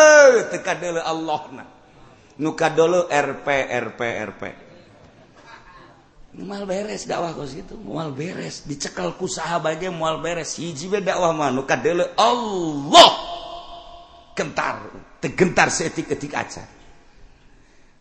[0.54, 1.64] teka dulu Allah na
[2.38, 4.00] nuka dulu RP RP
[4.34, 4.42] RP
[6.34, 8.66] mual beres dakwah kos gitu mual beres.
[8.66, 10.58] Dicekal ku sahabatnya mual beres.
[10.58, 13.10] Hiji be dakwah mah nuka dulu Allah.
[14.34, 14.90] Gentar
[15.22, 16.34] tegentar seetik etik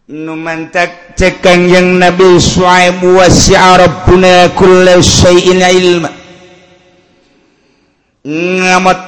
[0.04, 6.23] Nu numantak cekang yang Nabi Shu'aib wasi'a Rabbuna kulla syai'in ilma.
[8.24, 9.00] ngamot.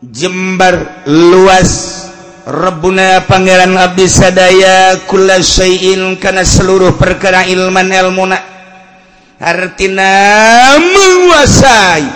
[0.00, 2.00] Jembar luas.
[2.40, 8.40] Rabbuna Pangeran Abdi sadaya kula syai'in kana seluruh perkara ilman ilmuna
[9.36, 12.06] artina menguasai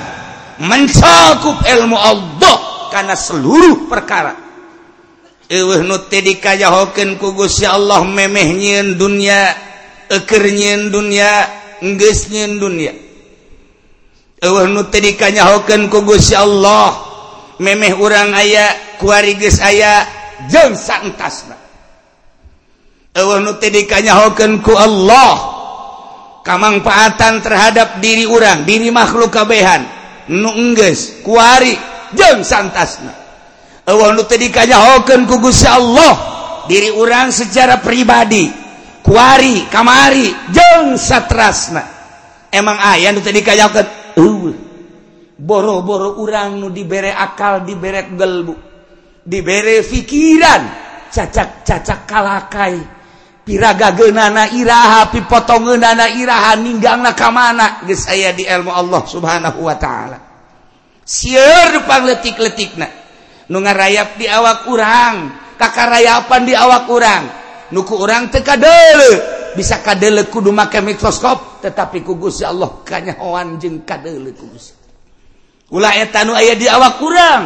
[0.65, 2.57] mencakup ilmu Allah
[2.89, 4.33] kana seluruh perkara.
[5.45, 9.53] Eueuh nu teu dikayahokeun ku Gusti Allah memeh nyeun dunya
[10.09, 11.31] eukeur nyeun dunya
[12.01, 13.04] geus nyeun dunya.
[15.01, 16.93] dikanyahoken kugusya Allah.
[17.57, 20.03] Memeh urang aya kuariges aya
[20.51, 21.55] jeng santasna
[23.15, 25.55] dikanyahoken ku Allah.
[26.45, 29.87] Kamangfaatan terhadap diri urang diri makhluk kabehan.
[30.29, 31.73] Nungges kuari
[32.13, 33.25] jeng santasna
[34.37, 36.15] dikanyahoken kugusya Allah.
[36.65, 38.49] Diri urang secara pribadi
[39.05, 41.85] kuari kamari jeng satrasna.
[42.49, 43.41] Emang ayah nu tadi
[45.35, 48.55] boro-boro urang nu diberre akal diberek gelbu
[49.25, 50.63] diberre pikiran
[51.15, 52.77] cacak-cacak kalakai.
[53.45, 59.77] Piraga genana iraha potong genana Iha ninggang naka mana saya di ilmu Allah subhanahu Wa
[59.77, 60.19] ta'ala.
[61.05, 62.81] Siurpangletik-letik
[63.53, 65.17] nunga rayap di awak urang
[65.61, 67.25] kakak rayapan di awak urang.
[67.69, 69.13] Nuku orang teka dulu
[69.61, 71.54] bisa kadele kudu make mikroskop.
[71.65, 74.77] tetapi kugus ya Allah kanyawan jeung kadeuli kugus
[75.73, 77.43] ulah eta nu aya di awak kurang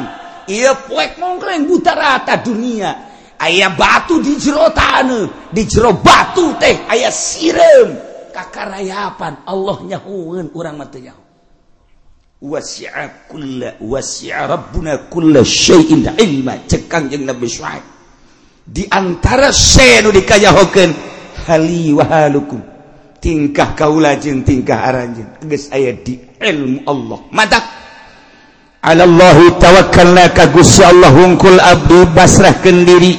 [0.50, 3.06] ieu poek mongkleng buta rata dunia.
[3.38, 7.94] Aya batu di jero tan di jero batu teh aya sireum
[8.34, 11.22] kakarayapan Allah nyahueun urang mah teu nyaho
[12.42, 13.30] wasi'a
[13.78, 16.66] wasi'a rabbuna kulla syai'in ilma.
[16.66, 17.46] Nabi
[18.66, 20.10] di antara syai nu
[23.18, 27.18] tingkah kaulajeng tingkah aranjing geus aya di ilmu Allah.
[27.34, 27.64] Madak.
[28.78, 33.14] Allahu tawakkalna ka Gusti Allah hungkul abdi basrahkeun diri.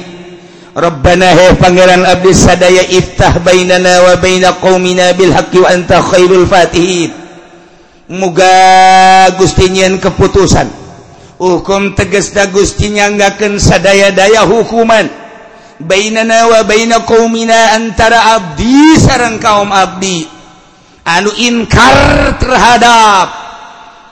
[0.72, 6.48] Rabbana hai pangeran abdi sadaya iftah bainana wa baina qaumina bil haqqi wa anta khairul
[6.48, 7.12] fatihin.
[8.08, 10.66] Muga Gusti nyieun keputusan.
[11.36, 15.19] Hukum tegas da Gusti nyanggakeun sadaya daya hukuman.
[15.84, 20.28] bainanawa baina qaumina antara abdi sareng kaum abdi.
[21.00, 23.26] Anu inkar terhadap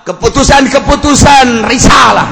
[0.09, 2.29] keputusan-keputusan risalah.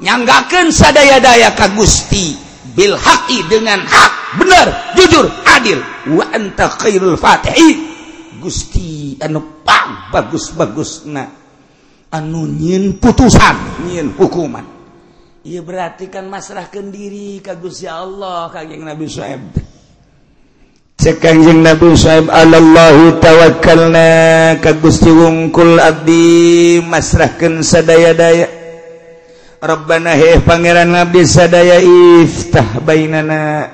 [0.00, 2.36] Nyanggakeun sadaya-daya ka Gusti
[2.76, 5.80] bil haqi dengan hak benar jujur adil.
[6.16, 7.96] Wa anta khairul fatihi.
[8.40, 11.24] Gusti anu pang bagus-bagusna.
[12.12, 14.75] Anu nyin putusan nyin hukuman.
[15.46, 19.54] Iya berarti kan masrahkan diri ka Gusti Allah kajeng Nabi Shu'aib.
[20.98, 28.50] Cek kanjeng Nabi Shu'aib alallahu tawakkalna ka Gusti wungkul abdi masrahkeun sadaya-daya.
[29.62, 33.70] Rabbana he pangeran abdi sadaya iftah bainana.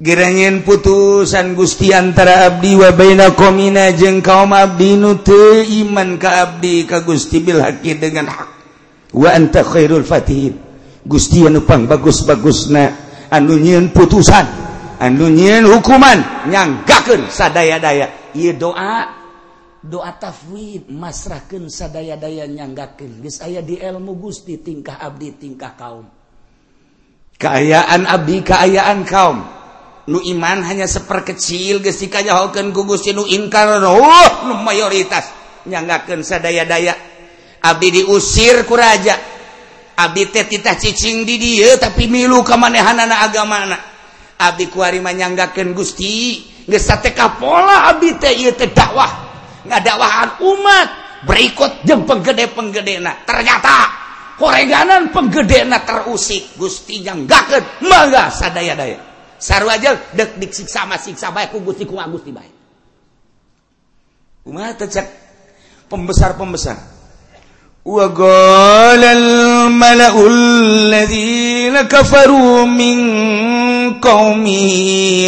[0.00, 6.40] Geranyen putusan Gusti antara abdi wa baina qaumina jeung kaum abdi nu teu iman ka
[6.40, 8.63] abdi ka Gusti bil dengan hak.
[9.14, 10.64] wa Khairul Fatih
[11.04, 12.88] Gusti nupang bagus-bagus na
[13.28, 14.48] anu nyiin putusan.
[14.96, 16.48] Anu nyiin hukuman.
[16.48, 18.32] Nyanggaken sadaya-daya.
[18.32, 19.12] Ia doa.
[19.84, 20.88] Doa tafwid.
[20.88, 26.08] Masrahkan sadaya-daya nyanggaken geus aya di ilmu Gusti tingkah abdi tingkah kaum.
[27.36, 29.44] Keayaan abdi keayaan kaum.
[30.08, 35.28] Nu iman hanya seperkecil geus dikajahokeun ku Gusti nu inkar nu mayoritas.
[35.68, 37.13] Nyanggaken sadaya-daya.
[37.64, 39.16] Abdi diusir kuraja
[39.96, 43.82] Abdi teh titah cicing di dia tapi milu kemanehan anak agama anak
[44.34, 49.22] Abdi kuari menyanggakan gusti geus teka pola abdi teh ieu teh dakwah.
[49.64, 50.88] Ngadakwahan umat
[51.24, 53.24] berikut jeng penggede-penggedena.
[53.24, 53.76] Ternyata
[54.36, 56.58] koreganan penggedena terusik.
[56.58, 58.98] Gusti nyanggakeun mangga sadaya-daya.
[59.40, 62.50] Sarua jeung dek disiksa mah siksa bae ku Gusti ku Gusti bae.
[64.44, 65.06] Umat teh
[65.88, 66.93] pembesar-pembesar.
[67.84, 72.98] وقال الملأ الذين كفروا من
[74.00, 74.72] قومه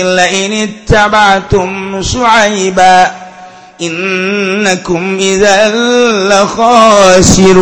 [0.03, 3.11] لئن اتبعتم شعيبا
[3.81, 5.69] إنكم إذا
[6.33, 7.57] لخاسرون.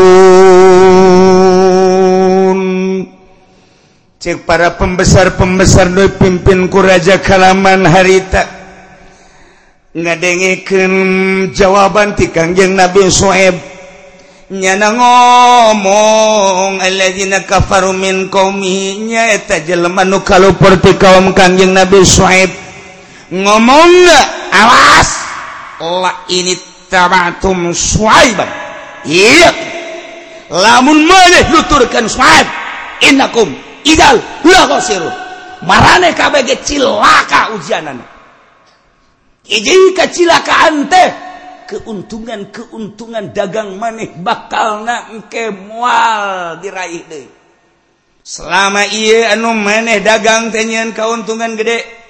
[4.25, 8.47] Cek para pembesar-pembesar doi pimpin ku Raja Kalaman harita.
[9.91, 10.93] Ngadengeken
[11.51, 13.74] jawaban ti Kangjeng Nabi Suhaib
[14.55, 16.79] nyana ngomong
[17.43, 22.55] kafarumin kaumihnyaeta Jelma nu kalauperti kaum Kanjeng Nabi Swaib
[23.35, 25.11] ngomong nggak awas
[25.83, 26.55] la ini
[26.87, 28.47] tabatum swaiban
[29.03, 29.51] iya.
[30.55, 32.47] Lamun maneh nuturkeun swaib
[33.03, 33.51] innakum
[33.83, 35.15] idal la khasirun
[35.67, 37.99] marane kabeh ge cilaka ujianan
[39.45, 39.93] Ijin
[40.89, 41.09] teh
[41.67, 47.27] keuntungan-keuntungan dagang maneh bakal nake mual diraih deh.
[48.25, 52.05] Selama ia anu maneh dagang tenyian keuntungan gede.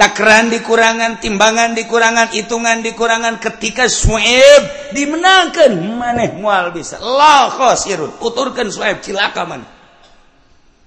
[0.00, 6.96] Takran dikurangan, timbangan dikurangan, hitungan dikurangan ketika sueb dimenangkan maneh mual bisa.
[6.96, 9.68] Allah khosirun, uturkan sueb cilaka maneh.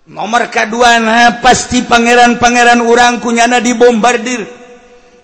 [0.09, 4.62] Nomor kedua nah, pasti pangeran-pangeran orang kunyana dibombardir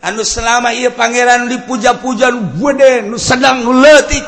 [0.04, 4.24] anu selama ia Pangeran dipuja-pujan gede nu sedang nuletik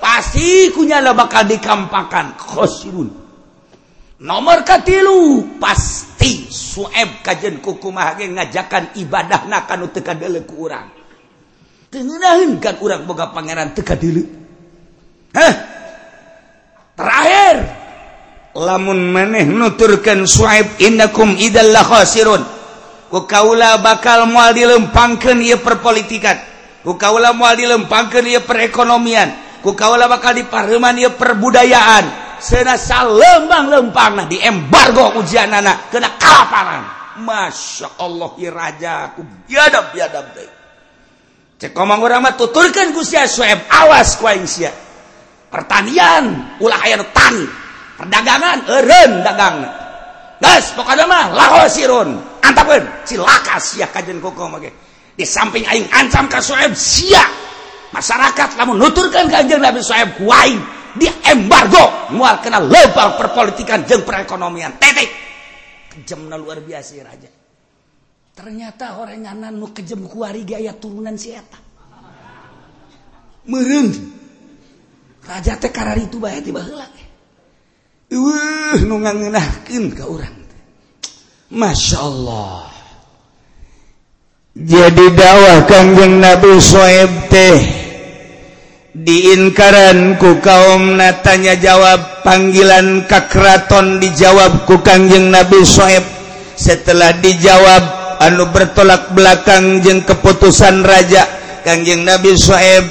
[0.00, 2.36] pasti kunyalah bakal dikampakan.
[2.36, 3.08] Khosyun
[4.24, 10.88] nomor katilu pasti sueb kajen kukumah ngajakan ibadah nakanu teka dele ku urang.
[11.88, 14.44] Tengenahin kan urang boga pangeran teka dele
[15.34, 15.54] Hah?
[16.94, 17.56] terakhir.
[18.54, 22.42] Lamun meneh nuturkan sueb innakum idallah khosirun.
[23.22, 26.34] kaula bakal mual dilempangkan ia perpolitikan.
[26.82, 29.62] kaula mual dilempangkan ia perekonomian.
[29.62, 32.26] kaula bakal diparman ia perbudayaan.
[32.42, 35.94] Senasa lembang-lempang nah di embargo ujian anak.
[35.94, 36.82] Kena kalaparan.
[37.22, 40.50] Masya Allah ya raja aku biadab-biadab deh.
[41.62, 43.54] Cek omong orang mah tuturkan ku sia suem.
[43.70, 44.74] Awas ku sia.
[45.46, 46.58] Pertanian.
[46.58, 47.46] Ulah aya tani.
[47.94, 48.66] Perdagangan.
[48.66, 49.56] Eren dagang.
[50.42, 52.33] Gas pokoknya mah lahosirun.
[52.44, 54.70] antapun silaka sia kajian kokoh mage.
[55.14, 57.22] Di samping aing ancam ka soeb sia.
[57.94, 60.60] Masyarakat lamun nuturkan kajian Nabi soeb kuaing.
[61.00, 62.12] Dia embargo.
[62.14, 64.76] Mual kena lebar perpolitikan jeng perekonomian.
[64.78, 65.08] Tetek.
[65.90, 67.30] Kejem luar biasa raja.
[68.34, 71.58] Ternyata orang nganan nu kejem kuari gaya turunan si eta.
[73.46, 73.88] Meureun
[75.24, 76.84] raja teh karar itu bahaya tiba heula
[78.14, 80.43] uh, nu ngangeunahkeun ka urang.
[81.52, 82.74] Masya Allah
[84.54, 87.58] jadi dakwah Kanjeng Nabi Soeb teh.
[88.94, 96.06] Diinkaran ku kaum natanya jawab panggilan kakraton dijawab ku Kanjeng Nabi Soeb
[96.54, 97.82] setelah dijawab
[98.22, 101.26] anu bertolak belakang jeng keputusan raja
[101.66, 102.86] Kanjeng Nabi Soeb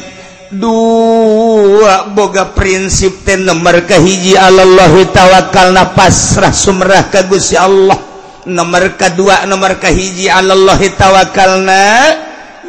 [0.52, 8.13] dua boga prinsip teh nomor kehiji Allah tawakal na pasrah sumrah kagusi Allah.
[8.50, 11.88] nomor kedua nomor kahiji Allahallahhi tawakalna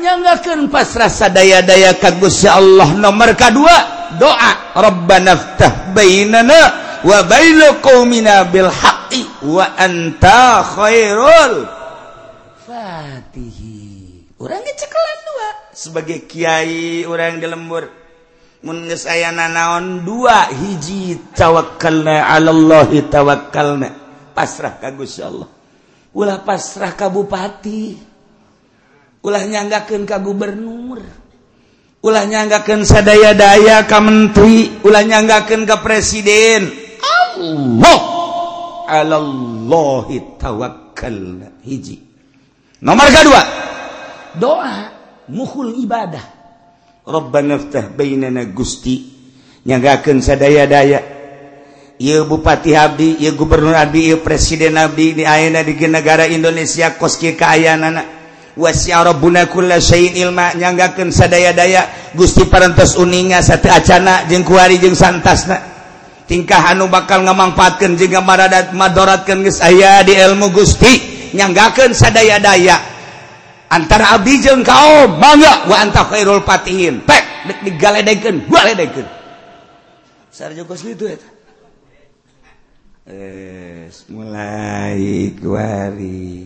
[0.04, 2.92] nyaangkan pasrah sadaya-daya kagusya Allah.
[2.92, 3.76] Nomor kedua
[4.20, 4.52] doa.
[4.74, 6.60] Robbanftah bainana
[7.06, 11.64] wa baina Bil Haqi wa anta Khairul
[12.66, 13.78] Fatihi.
[14.42, 15.48] Orang dicekelan dua.
[15.72, 17.86] Sebagai Kiai orang di lembur
[18.64, 23.88] menges aya naon dua hiji tawakalna Allahallahhi tawakkalna.
[24.34, 25.46] Pasrah ka Gusti Allah.
[26.14, 28.14] ulah pasrah kabupati
[29.24, 31.00] ulah nyanggakeun ka gubernur.
[32.04, 34.84] Ulah nyanggakeun sadaya-daya ka menteri.
[34.84, 36.68] Ulah nyanggakeun ka presiden.
[37.00, 38.00] Allah!
[38.84, 42.04] Alallahi tawakkal hiji.
[42.84, 43.42] Nomor kedua
[44.36, 44.92] doa
[45.32, 46.20] muhul ibadah.
[47.08, 49.08] Rabbana iftah bainana gusti.
[49.64, 51.23] Nyanggakeun sadaya-daya.
[52.04, 57.32] Ieu Bupati Abdi, ieu Gubernur Abdi, ieu Presiden Abdi di ayeuna di negara Indonesia koski
[57.32, 58.04] kaayaanana.
[58.54, 64.94] Wasya Rabbuna kulla syai'in ilma nyanggakeun sadaya-daya Gusti parantos uninga satu acana jeung kuari jeung
[64.94, 65.58] santasna.
[66.28, 70.92] Tingkah anu bakal ngamangpaatkeun jeung maradat madoratkeun geus aya di ilmu Gusti
[71.34, 72.78] nyanggakeun sadaya-daya.
[73.74, 77.02] Antara abdi jeung kaum mangga wa anta khairul fatihin.
[77.02, 79.08] Pek dek digaledengkeun, galeudengkeun.
[80.30, 81.33] Sarjo geus kitu eta.
[84.08, 86.40] mulai kuari.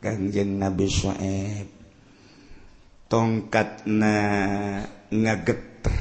[0.00, 1.68] Kanjeng Nabi Syaib
[3.10, 4.14] tongkat na
[5.12, 5.92] ngageter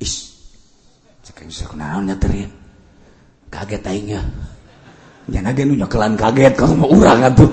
[0.00, 0.40] is
[1.20, 2.48] sekarang bisa kenalan nyeterin ya.
[3.52, 4.22] kaget aingnya.
[5.28, 7.50] Ya, Jangan aja nunya kelan kaget kalau mau urang atuh.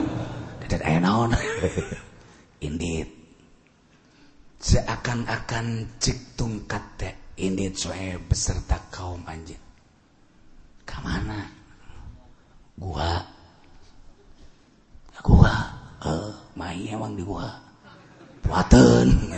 [0.63, 1.35] Dadat aya naon.
[2.65, 3.11] Indit.
[4.57, 9.68] Seakan-akan cik tungkat teh indit soe beserta kaum anjing.
[10.89, 11.45] kemana?
[12.81, 13.21] Gua.
[15.21, 15.53] Gua.
[16.01, 17.53] Eh, main emang di gua.
[18.41, 19.29] Platen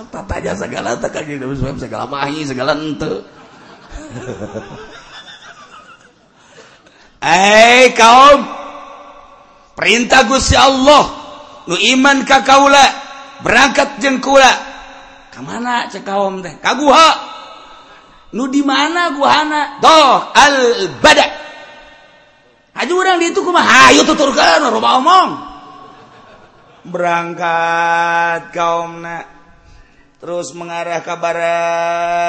[0.00, 3.20] sempat aja segala tekan di web segala mahi segala ente.
[7.20, 8.40] Eh kaum.
[9.76, 11.04] Perintah Gusti Allah.
[11.68, 12.80] Nu iman ka kaula.
[13.44, 14.52] Berangkat jeung kemana
[15.28, 16.56] ka mana cek kaum teh?
[16.64, 17.08] Kaguha
[18.34, 21.26] nu di mana guhana doh al bada.
[22.80, 23.66] Aja orang di itu kumaha?
[23.66, 25.30] Ah, Ayo tuturkan rumah omong.
[26.88, 29.26] Berangkat kaumna.
[30.20, 32.20] Terus mengarah ke barat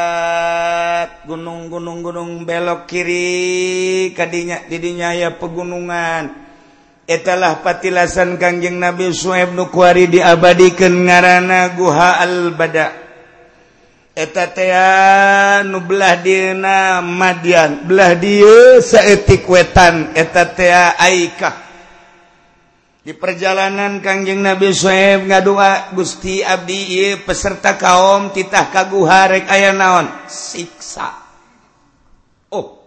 [1.27, 6.31] gunung-gunung gunung belok kiri kadinya didinya ya pegunungan.
[7.03, 13.10] Etalah patilasan kangjeng Nabi Suhaib Nukwari diabadikan ngarana guha al bada.
[14.11, 17.87] eta nu belah dina Madian.
[17.87, 20.11] Belah dia seetik wetan.
[20.15, 20.47] Eta
[20.99, 21.71] Aikah
[23.01, 30.05] di perjalanan Kangjeng Nabi Sueb ngadua Gusti Abdi peserta kaum titah kaguharek aya naon?
[30.29, 31.09] Siksa.
[32.53, 32.77] Oh.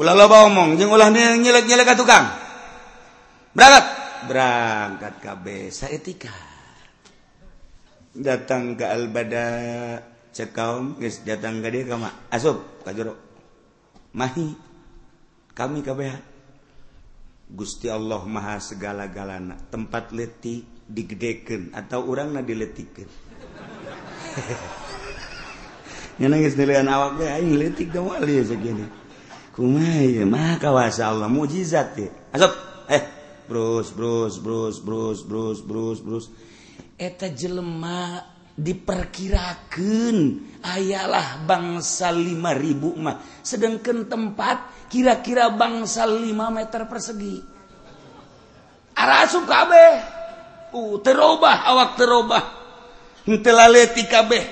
[0.00, 2.24] Ulah loba omong jeung ulah nyelek-nyelek ka tukang
[3.52, 3.86] berangkat.
[4.18, 6.47] Berangkat kabeh saetika
[8.18, 9.46] datang ke albada
[10.34, 13.14] cekaum guys datang ke dia kama asup kajero
[14.14, 14.54] mahi
[15.54, 16.14] kami kabeh
[17.48, 23.08] Gusti Allah maha segala galana tempat letik digedeken atau orang na diletikan
[26.18, 28.84] nangis nilaian awak deh aing letik dong wali segini
[29.54, 32.52] kumaya maha kawasa Allah mujizat ya asup
[32.90, 33.17] eh
[33.48, 36.28] Bruce Bruce Bruce Bruce Bruce Bruce Bruce.
[37.00, 38.20] Eta jelema
[38.52, 40.16] diperkirakan
[40.60, 43.16] ayalah bangsa 5000 mah.
[43.40, 47.40] Sedangkan tempat kira-kira bangsa 5 meter persegi.
[48.92, 50.20] Arasup kabeh.
[50.68, 52.44] Uh, terubah awak terobah.
[53.24, 54.44] Telaleti kabeh.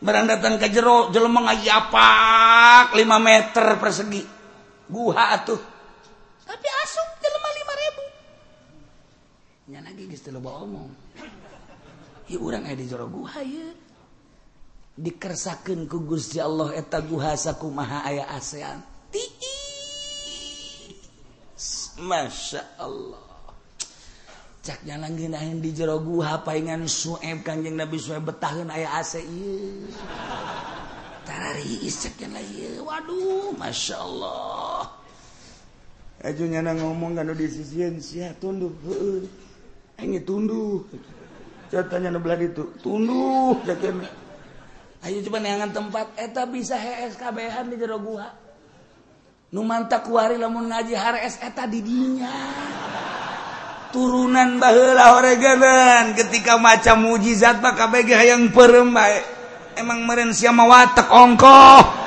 [0.00, 4.22] Berandatan ke jero jelema ngayapak 5 meter persegi.
[4.88, 5.75] Guha tuh
[9.66, 10.90] nyana ge geus loba omong.
[12.30, 13.74] Ieu urang aya di jero guha ieu
[14.98, 18.82] dikersakeun ku Gusti Allah eta guha sakumaha aya ASEAN.
[19.10, 19.34] Tiis
[21.98, 23.22] Masya Allah.
[24.62, 29.86] Cak nyana ngeunaheun di jero guha paingan Sueb Kanjeng Nabi Sueb betaheun aya AC ieu
[31.26, 34.94] Tarariis cak nyana ieu waduh Masya Allah.
[36.22, 39.45] Ajunya na ngomong kan disisian sia tunduk heueuh
[40.04, 40.84] ini tunduh.
[41.72, 42.74] Contohnya nubelah itu.
[42.84, 43.60] Tunduh.
[43.64, 44.26] Cekena
[45.06, 46.06] ayo coba neangan tempat.
[46.18, 48.26] Eh, eta bisa HSKBhan di jero gua.
[49.54, 52.34] Nu mantak kuari lamun ngaji HRS eta eh, didinya
[53.94, 59.22] turunan baheula horeganan ketika macam mujizat mah kabeh hayang perem bae.
[59.78, 62.05] Emang meren siama watak ongkoh.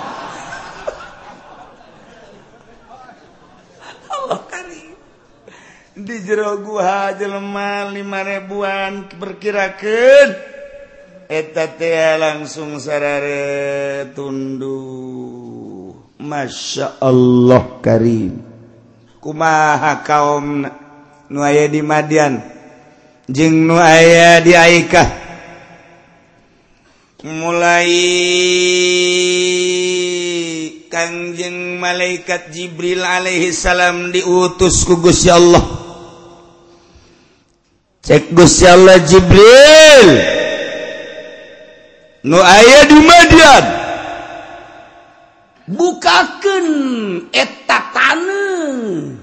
[6.05, 10.27] di jero gua jelema lima ribuan berkirakan
[11.29, 14.81] eta teh langsung sarare tundu.
[16.19, 18.43] Masya Allah karim.
[19.23, 20.67] Kumaha kaum
[21.31, 22.43] nu aya di Madian?
[23.29, 25.09] Jeung nu aya di Aikah?
[27.23, 27.91] Mulai
[30.91, 35.78] kangjeng malaikat Jibril alaihi salam diutus ku Gusti Allah.
[38.09, 40.09] Cek Gusti Allah Jibril.
[42.25, 43.65] Nu aya di Madian.
[45.69, 46.65] Bukakan
[47.29, 49.13] eta tanah.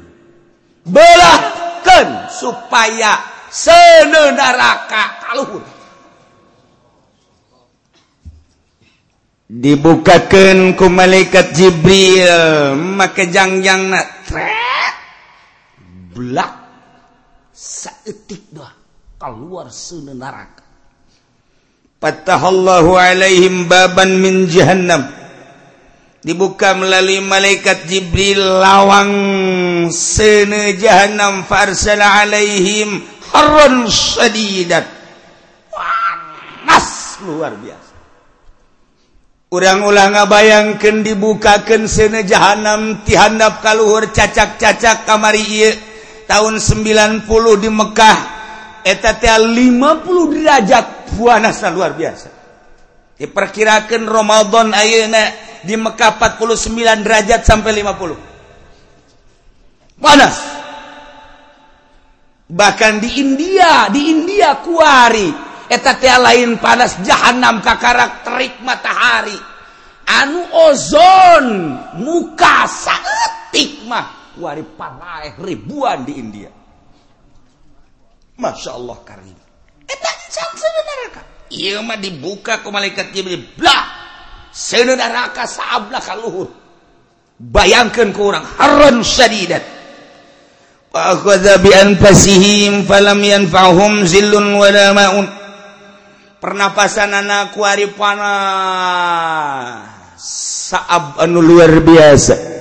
[0.86, 3.18] Belahkan supaya
[3.50, 5.66] sene neraka kaluhur.
[9.50, 12.78] Dibukakan ku malaikat Jibril.
[12.78, 14.06] Maka jangjang na
[16.14, 16.54] belak
[17.50, 18.75] saetik doa
[19.26, 20.62] keluar sana neraka.
[21.98, 25.10] Fatahallahu alaihim baban min jahannam.
[26.22, 29.10] Dibuka melalui malaikat Jibril lawang
[29.90, 31.42] sana jahannam.
[31.42, 33.02] Farsala alaihim
[33.34, 34.86] harran sadidat
[35.74, 37.94] panas luar biasa.
[39.50, 45.74] Orang-ulang ngabayangkan dibukakan sana jahanam tihandap kaluhur cacak-cacak kamari
[46.26, 47.26] tahun 90
[47.62, 48.35] di Mekah
[48.86, 52.30] eta 50 derajat puasa luar biasa.
[53.18, 55.34] Diperkirakan Romadhon ayeuna
[55.66, 60.36] di Mekah 49 derajat sampai 50 panas.
[62.46, 65.34] Bahkan di India di India kuari.
[65.66, 69.34] Eta lain panas jahanam ka karakterik matahari.
[70.06, 74.30] Anu ozon muka saeutik mah.
[74.36, 76.65] Kuari panaeh ribuan di India.
[78.36, 79.36] Masya Allah karim
[81.86, 83.84] mah dibuka ke malaikat Jibril blah!
[84.56, 86.48] Seuneun neraka saabna ka luhur.
[87.36, 89.60] Bayangkeun ku urang harran sadidan
[90.88, 95.28] fa akhadha bi anfasihim falam yanfa'hum zillun wala ma'un.
[96.40, 98.24] Pernapasanana ku ari panas.
[100.72, 102.56] Saab anu luar biasa.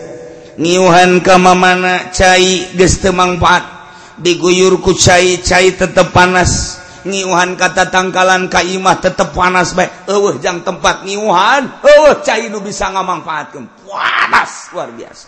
[0.59, 3.74] Ngiuhan ka mamana cai geus teu mangpaat
[4.20, 6.84] diguyur ku cai cai tetap panas.
[7.05, 11.86] Ngiuhan kata tangkalan kaimah tetap panas baik eueuh jang tempat ngiuhan.
[11.86, 15.28] Eueuh cai nu bisa ngamangfaatkeun panas luar biasa.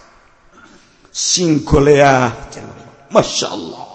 [1.13, 2.33] Singkolea.
[3.13, 3.85] Masya Allah.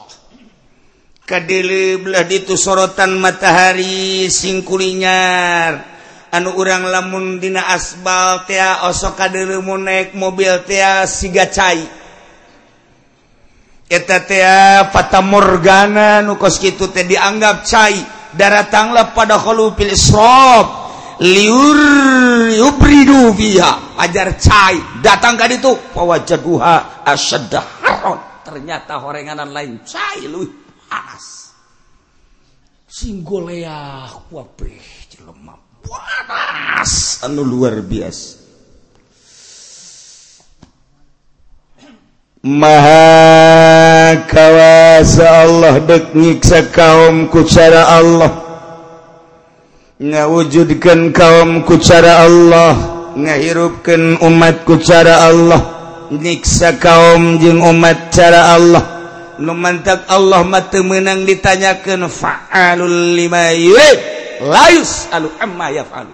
[1.23, 5.93] Kadele belah ditu sorotan matahari singkulinyar
[6.33, 12.02] anu urang lamun dina asbal tea osok kadele monek mobil tea siga cai.
[14.89, 18.01] Fata Morgana nukos gitu teh dianggap cai.
[18.33, 20.65] Daratanglah pada kholupil Isra
[21.21, 21.81] liur
[22.57, 24.01] yubridu fiha.
[24.01, 25.05] Ajar cai.
[25.05, 30.49] Datang ka ditu fawajaduha asadharon ternyata horenganan lain cai lu
[30.89, 31.53] panas.
[32.89, 34.73] Singgoleah kuape
[35.13, 37.21] jelema panas.
[37.25, 38.42] Anu luar biasa.
[42.43, 48.35] Maha kawasa Allah beknyiksa kaum kucara Allah.
[50.03, 52.75] Ngawujudkan kaum kucara Allah.
[53.15, 55.63] Ngahirupkan umat kucara Allah.
[56.11, 58.83] Nyiksa kaum jeung umat cara Allah.
[59.39, 63.99] Lumantak Allah mata menang ditanyakan fa'alul lima yurid
[64.43, 66.11] layus alu amma yaf'alu.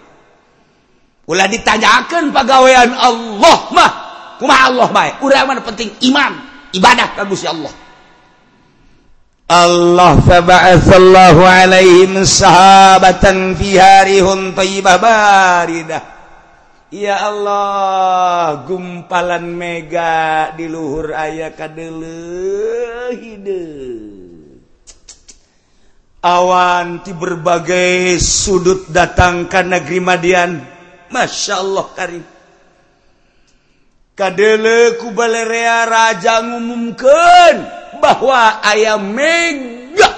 [1.24, 4.07] Ulah ditanyakan pegawaian Allah mah.
[4.38, 5.14] Kumaha Allah baik?
[5.20, 5.92] Urang mana penting?
[6.06, 6.32] Iman.
[6.72, 7.18] Ibadah.
[7.18, 7.72] Bagus ya Allah.
[9.48, 16.04] Allah faba'athallahu alaihim sahabatan fi harihun tayyibah baridah.
[16.92, 21.68] Ya Allah gumpalan Mega di Luhur aya ka
[26.24, 30.60] awanti berbagai sudut datang ke negeri Madian.
[31.08, 32.37] Masya Allah Karim
[34.18, 37.54] Kadele kubalerea raja ngumumkan
[38.02, 40.10] bahwa ayam mega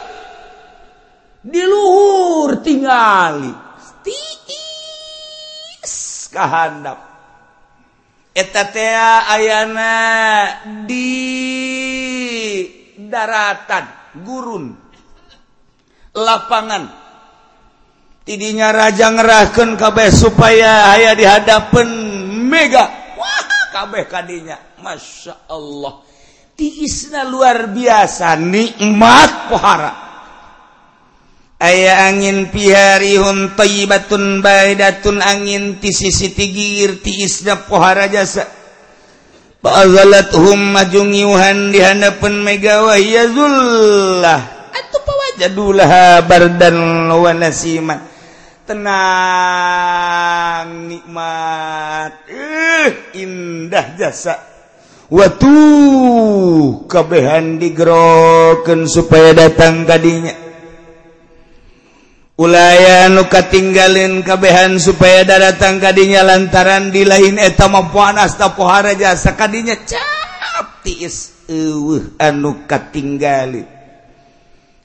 [1.44, 3.52] di luhur tingali.
[4.00, 4.64] Tiis
[6.32, 6.96] kahandap.
[8.32, 9.92] Etatea ayana
[10.88, 11.12] di
[12.96, 13.84] daratan
[14.24, 14.80] gurun
[16.16, 16.88] lapangan.
[18.24, 21.88] Tidinya raja ngerahkan kabeh supaya aya dihadapan
[22.48, 22.88] mega.
[23.20, 23.59] Wah!
[23.70, 24.58] kabeh kadinya.
[24.82, 26.02] Masya Allah.
[26.58, 29.92] Tiisna luar biasa nikmat pohara.
[31.60, 38.44] Aya angin piharihun thaibatun baidatun angin ti sisi tigir tiisna pohara jasa.
[39.60, 44.40] Fa'azalathum majungiuhan di hadapan megawah ya zullah.
[44.72, 46.76] Atuh pawajadulah bardan
[47.12, 48.09] wa nasiman.
[48.70, 52.30] tenang nikmat.
[52.30, 54.38] Eh indah jasa.
[55.10, 60.50] Watuh kabehan digeroken supaya datang tadinya
[62.40, 69.36] ulayan luka tinggalin kabehan supaya da datang tadinya lantaran di lain etama panas pohara jasa
[69.36, 69.76] kadinya.
[69.84, 71.44] Cap tiis
[72.16, 73.79] anu katinggalin.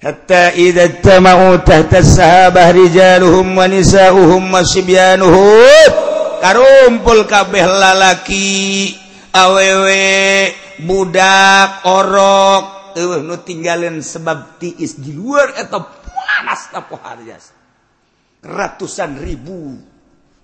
[0.05, 6.05] حتى إذا اجتمعوا تحت السحابة رجالهم ونساؤهم وصبيانهم.
[6.35, 8.93] Karumpul kabeh lalaki
[9.33, 10.53] awewe
[10.85, 12.93] budak orok.
[12.93, 17.01] Eueuh nu tinggaleun sebab tiis di luar eta panas tapo
[18.45, 19.73] ratusan ribu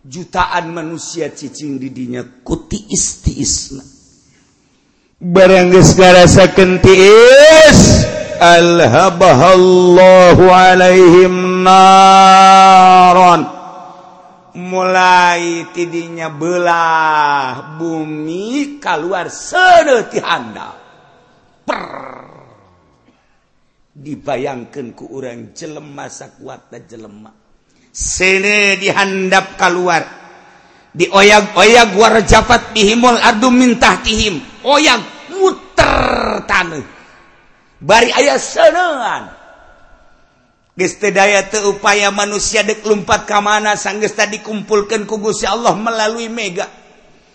[0.01, 3.85] jutaan manusia cicing di dinya ku tiis tiisna
[5.21, 8.09] barangsakentis
[8.41, 13.61] alhabahallahu alaihim naron.
[14.51, 20.75] Mulai tidinya belah bumi keluar sedeti handal.
[21.63, 21.87] Per
[24.01, 27.29] dibayangkan ku orang jelema sakuat dan jelema.
[27.91, 30.21] Sene dihandap keluar
[30.95, 34.39] dioyag-oyag warjapat bihimul adu mintah tihim.
[34.63, 35.01] Oyag
[37.81, 39.41] bari ayah senengan
[41.11, 46.65] daya upaya manusia delumpat ke mana sanggesta dikumpulkan Gusti Allah melalui Mega.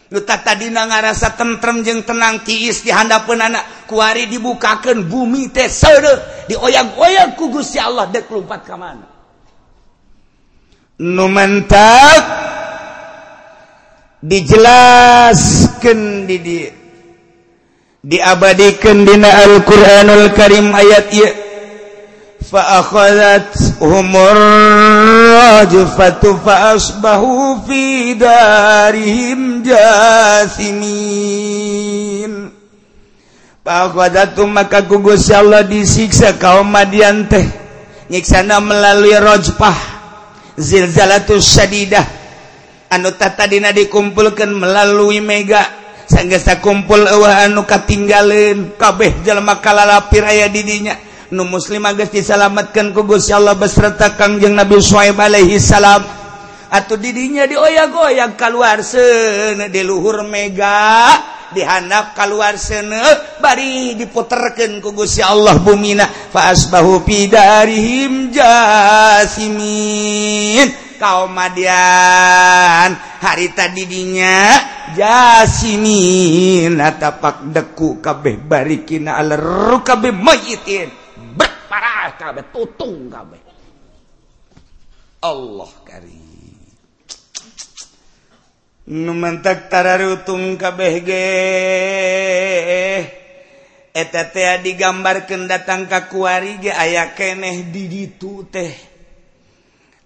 [0.07, 5.67] Yuta tadi na ngarasa tentrem jeng tenang tiis dihandapan anak kuari dibukakan bumi teh
[6.47, 9.07] dioyag-oyag ku Gusti Allah delumpat ke mana.
[11.03, 12.23] Numentak
[14.25, 16.71] dijelaskan di dia
[18.06, 21.30] diabadikan dina Al-Quranul Karim ayat ya
[22.52, 25.44] فأخذت هم الرجفة
[26.46, 31.12] فأصبحوا في دارهم جاثمين
[33.66, 37.48] فأخذت maka gugus Allah disiksa kaum Madian teh
[38.12, 39.78] nyiksana melalui rojpah
[40.60, 42.04] zilzalatus syadidah
[42.92, 45.64] anu tadina dikumpulkan melalui mega
[46.07, 50.95] sanggesta kumpul eueuh anu katinggalin kabeh jalma kalalapir aya didinya
[51.35, 56.07] nu muslim geus disalamatkan ku Gusti Allah beserta Kangjeng Nabi Shuaib alaihi salam.
[56.67, 61.15] Atuh didinya dioyag-oyag kaluar seuneu di luhur mega
[61.55, 69.67] dihanap kaluar seuneu bari diputerkeun ku Gusti Allah bumina fa asbahu fi darihim jasimin.
[70.99, 74.57] kaum Madian harita didinya
[74.97, 80.89] jasinin tapak deku kabeh barikina aleru kabeh mayitin
[81.37, 83.41] berparah kabeh tutung kabeh.
[85.27, 86.25] Allah karim.
[88.87, 91.27] Numentak tararutung kabeh ge.
[93.91, 98.96] Eta teh digambarkeun datang ka kuari ge aya keneh di ditu teh.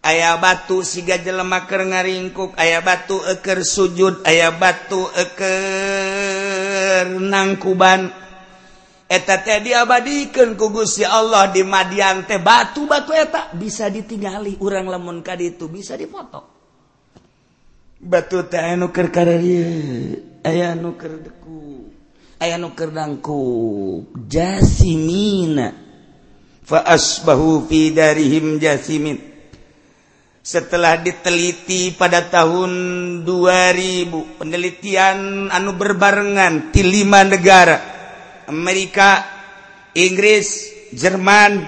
[0.01, 8.17] aya batu siga jelemaker ngaringkuk aya batu eker sujud aya batu eker nangkuban.
[9.11, 12.39] Eta teh diabadikan kugus ya Allah di Madian teh.
[12.39, 16.47] Batu-batu eta bisa ditinggali urang lemun kadi itu bisa dipoto.
[18.01, 19.11] Batu teh nuker
[20.47, 21.91] aya nuker deku
[22.39, 23.43] aya nuker dangku
[24.15, 25.75] jasimina.
[26.63, 29.30] Fa asbahu fi darihim jasimin
[30.41, 32.73] setelah diteliti pada tahun
[33.29, 37.77] 2000 penelitian anu berbarengan di lima negara
[38.49, 39.21] Amerika
[39.93, 41.61] Inggris Jerman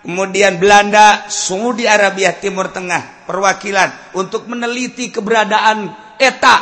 [0.00, 6.56] kemudian Belanda Saudi Arabia Timur Tengah perwakilan untuk meneliti keberadaan eta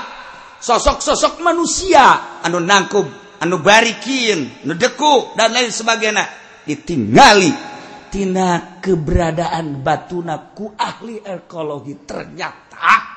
[0.59, 3.07] sosok-sosok manusia anu nangkub
[3.39, 6.27] anu barikin anu deku dan lain sebagainya
[6.67, 7.76] ditinggali
[8.17, 13.13] tina keberadaan batuna ku ahli ekologi ternyata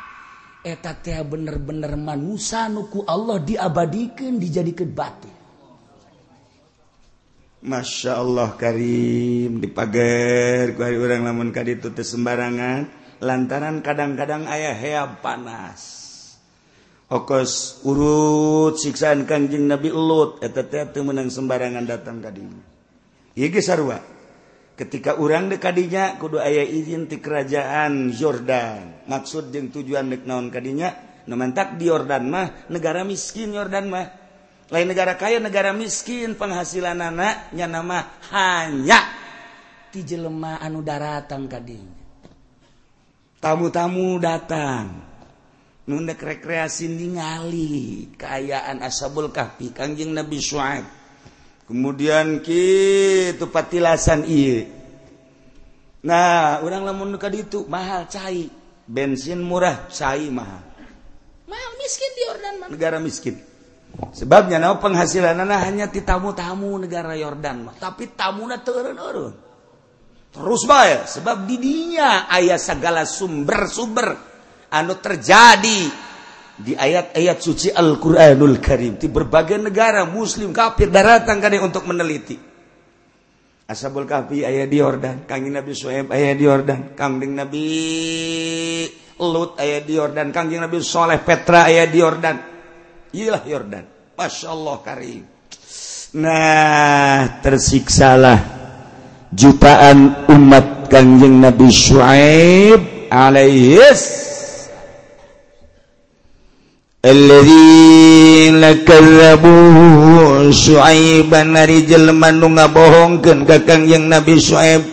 [0.60, 0.92] eta
[1.24, 5.32] bener-bener manusia nuku Allah diabadikan dijadikan batu.
[7.64, 12.92] Masya Allah Karim dipager ku hari orang lamun kadi itu sembarangan
[13.24, 15.80] lantaran kadang-kadang ayah heab panas.
[17.08, 22.60] Hokos urut siksaan kanjing Nabi Lut eta teh menang sembarangan datang kadinya.
[23.40, 24.19] Ieu sarua.
[24.80, 29.04] ketika orang dekadinya kudu ayah izin di kerajaan Jordan.
[29.12, 30.96] Maksud yang tujuan dek naon kadinya?
[31.28, 34.08] Nemantak di Yordan mah negara miskin Yordan mah.
[34.72, 39.02] Lain negara kaya negara miskin penghasilan anaknya nama hanya
[39.92, 42.00] di jelema anu daratan kadinya.
[43.44, 45.10] Tamu-tamu datang.
[45.90, 50.99] Nundek rekreasi ningali kayaan asabul kahfi kanjeng Nabi Shu'aib.
[51.70, 54.66] kemudian gitu patilasan I
[56.02, 58.50] nah orang lamun nuka itu mahal cai.
[58.90, 60.66] Bensin murah cai mahal.
[61.46, 63.38] Mahal miskin di Yordan mah negara miskin.
[64.10, 69.34] Sebabnya nah penghasilan nah, hanya di tamu-tamu negara Yordan mah tapi tamuna turun-turun
[70.30, 74.10] terus bae sebab didinya ayah segala sumber-sumber
[74.74, 76.09] anu terjadi.
[76.60, 82.50] Di ayat-ayat suci Al-Quranul Karim di berbagai negara muslim kafir daratan kan untuk meneliti.
[83.70, 85.30] Ashabul Kahfi ayat di Yordan.
[85.30, 86.98] Kangjeng Nabi Suhaib ayat di Yordan.
[86.98, 87.66] Kangjeng Nabi
[89.22, 90.34] Lut ayat di Yordan.
[90.34, 92.38] Kangjeng Nabi Soleh Petra ayat di Yordan.
[93.14, 93.86] Iyalah Yordan.
[94.18, 95.22] Masya Allah Karim.
[96.18, 98.40] Nah tersiksalah
[99.30, 102.82] jutaan umat kangjeng Nabi Suhaib
[103.14, 104.29] alaihis
[107.00, 114.84] الذين كذبوا شعيبا رجل من ngabohongkeun ka Kangjeng Nabi Shu'aib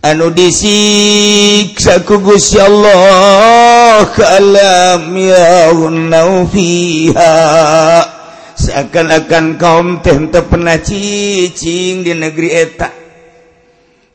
[0.00, 7.36] anu disiksa ku Gusti Allah kalam yaunau fiha
[8.56, 12.88] seakan-akan kaum teh teu pernah cicing di negeri eta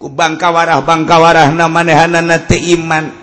[0.01, 3.21] ku bangkawarah bangkawarahna manehanna teu iman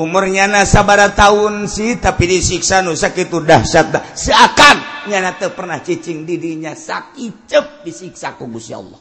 [0.00, 6.72] umurnya nasabara tahun sih tapi disiksa nu itu dahsyat seakan nyana teu pernah cicing didinya
[6.72, 8.96] sakicep disiksa ku Gusti Allah.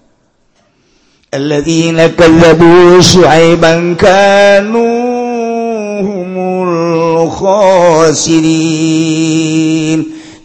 [1.30, 4.90] Alladzina kadzabu syuaiban kanu
[6.04, 8.60] humul khasirin.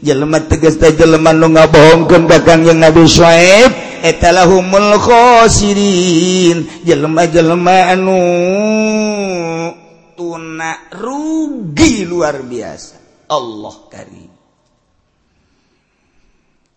[0.04, 3.72] Jelema tegas teh jelema nu ngabohongkeun dagang yang Nabi Syuaib
[4.04, 8.20] etalah humul khosirin jelema-jelema anu
[10.16, 13.26] tuna rugi luar biasa.
[13.30, 14.34] Allah kari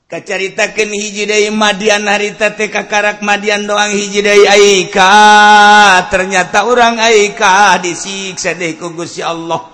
[0.08, 6.08] kacaritakan deui Madian harita TK kakarak Madian doang hiji deui Aika.
[6.08, 9.68] Ternyata orang Aika disiksa deh kugus ya Allah.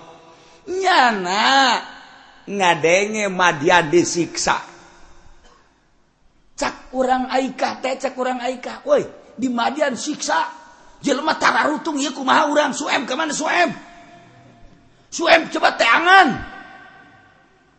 [0.68, 1.80] Nyana
[2.49, 4.57] ngadenge Madian disiksa.
[6.53, 8.82] Cak orang Aika teh cak orang Aika.
[8.89, 9.05] Woi
[9.38, 10.62] di Madian siksa.
[11.04, 12.72] Jelema tara rutung ieu kumaha urang?
[12.72, 13.76] Suem ke mana suem?
[15.12, 16.28] Suem coba teangan.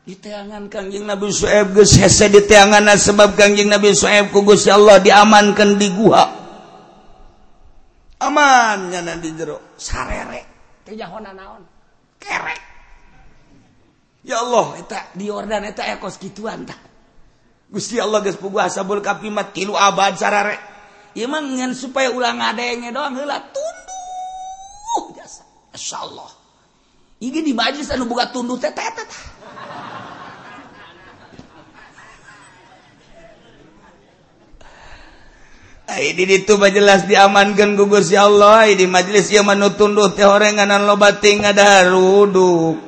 [0.05, 4.69] Di teangan kangjeng Nabi Sueb geus hese di teangan sebab kangjeng Nabi Sueb ku Gusti
[4.69, 6.45] Allah diamankan di gua
[8.21, 9.77] aman nya di jero.
[9.81, 10.53] Sarere.
[10.85, 11.65] Jahona naon?
[12.21, 12.61] Kerek.
[14.25, 14.81] Ya Allah
[15.13, 15.69] di Yordan
[16.01, 16.81] kos gituan tak
[17.69, 20.74] Gusti Allah geus puguh sabul kapimat tilu abad sarare
[21.15, 25.47] Imangen supaya ulang ngadenge doang hela tunduh jasa.
[25.71, 26.31] masyaallah
[27.23, 29.11] Ini di majlis anu buka tunduh teh teh teh.
[35.95, 41.15] Ini itu jelas diamankan gugus ya Allah di majelis yang manu tunduh teh orenganan loba
[41.23, 42.83] ting ada ruduk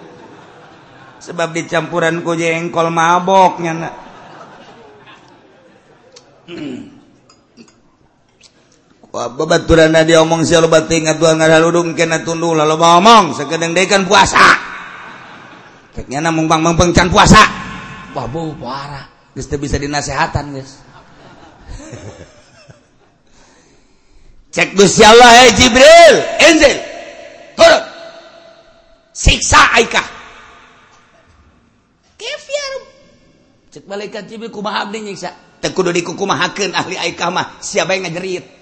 [1.22, 3.94] sebab dicampuran ku jengkol maboknya nak.
[6.50, 6.95] Hmm.
[9.16, 14.44] Babaturan dia omong si lo bating atuan ngadaludung kena tundu lalu ngomong sekedeng dekan puasa.
[15.96, 17.40] Teknya namung bang bang pengcan puasa.
[18.12, 19.08] Wah bu parah.
[19.32, 20.84] Geus bisa dinasehatan guys.
[24.56, 26.76] Cek Gusti Allah ya Jibril, Enzil.
[27.56, 27.82] Turun.
[29.16, 30.16] Siksa Aikah
[33.84, 38.55] malaikat Jibril kumaha abdi nyiksa teu kudu dikukumahakeun ahli aikah mah siapa yang ngajerit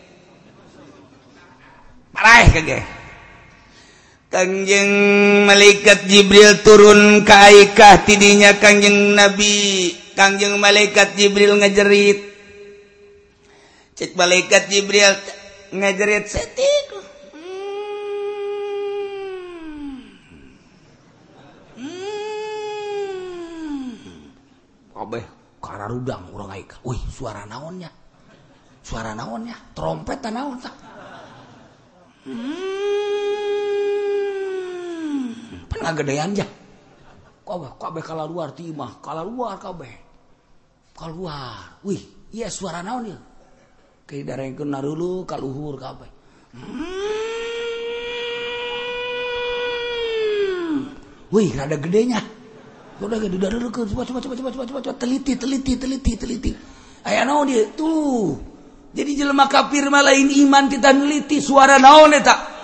[4.31, 4.91] Kanjeng
[5.47, 9.91] malaikat Jibril turun ke aikah tidinya kanjeng Nabi.
[10.15, 12.19] Kanjeng malaikat Jibril ngajerit.
[13.95, 15.15] Cek malaikat Jibril
[15.75, 16.95] ngajerit setik
[25.65, 27.91] karena rudang orang aika wih suara naonnya?
[28.85, 29.57] Suara naonnya?
[29.75, 30.94] Trompet naon tak hmm.
[32.25, 32.57] Hmm.
[35.85, 36.49] gedean ja
[37.45, 39.93] kabeh kala luar timah kala luar kabeh
[40.97, 42.01] kal luar wih
[42.33, 43.19] iya suara naon ya?
[44.09, 46.09] Ke darengkeun narulu ka luhur kabeh
[46.57, 47.05] hmm.
[51.29, 52.25] wih rada gedenya
[53.05, 54.95] udah gede darulu coba coba coba coba coba coba.
[54.95, 56.53] Teliti teliti teliti teliti.
[57.05, 57.67] Aya naon dia?
[57.75, 58.54] Tuh.
[58.95, 62.55] jadi jelemah kafir mah lain iman kita neliti suara naon tak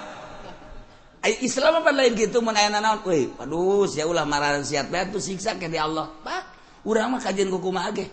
[1.21, 2.41] Islam apa lain gitu?
[2.41, 3.05] Aya naon?
[3.05, 6.09] Weh aduh sia ulah marahan siat bae tuh siksa ke di Allah.
[6.09, 6.43] Pak
[6.89, 8.09] urang mah kajian kuku mah ge?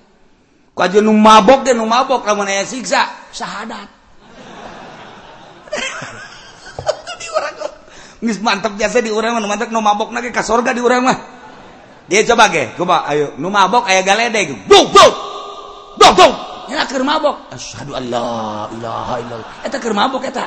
[0.75, 3.87] Kajian nu mabok ge nu mabok lamun aya siksa syahadat.
[7.21, 7.53] Di urang
[8.17, 11.17] geus mantep biasa di urang mah mantep nu mabok ge ka surga di urang mah.
[12.11, 14.67] Dia coba ge coba ayo nu mabok aya galedeg.
[14.67, 15.13] Duk duk
[15.95, 16.33] duk duk
[16.67, 17.51] nyana keur mabok.
[17.51, 19.49] Asyhadu an la ilaha illallah.
[19.65, 20.45] Eta keur mabok eta.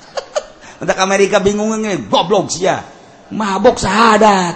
[0.82, 2.82] Entak Amerika bingung nge goblok sia.
[3.32, 4.54] Mabok sahadat.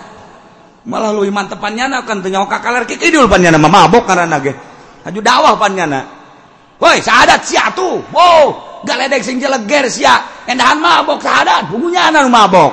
[0.86, 4.52] Malah lu iman tepannya kan teu nyawa kakalar kidul pannyana mabok karena ge.
[5.06, 6.20] Aju dakwah pannyana
[6.80, 8.00] woi sahadat sia tuh.
[8.10, 10.24] Wow galedeg sing jeleger sia.
[10.48, 11.68] Endahan mabok sahadat.
[11.68, 12.72] Bungunya nu mabok.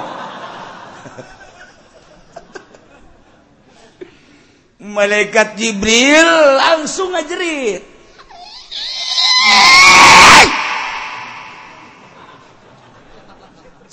[4.97, 7.83] Malaikat Jibril langsung ngajerit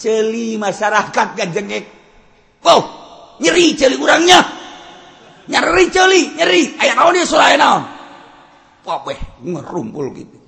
[0.04, 1.84] celi masyarakat gak jengek.
[2.60, 3.04] Wow
[3.40, 4.40] nyeri celi kurangnya
[5.48, 6.76] nyeri celi nyeri.
[6.78, 7.82] Ayah naon dia sulah naon?
[8.84, 10.38] Wabeh ngerumpul gitu.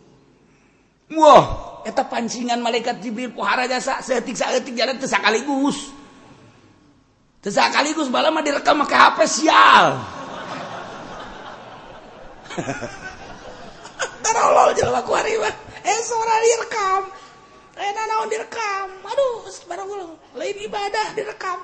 [1.17, 1.45] Wah
[1.89, 5.89] eta pancingan malaikat jibril pohara jasa seetik seetik jalan teu sakaligus.
[7.41, 9.97] Teu sakaligus mah direkam make HP sial.
[14.37, 15.55] tolol jelema ku hari mah.
[15.81, 17.03] Eh suara direkam.
[17.77, 18.89] Eh nanaon direkam.
[19.01, 20.13] Aduh, barang ulang.
[20.37, 21.59] Lain ibadah direkam.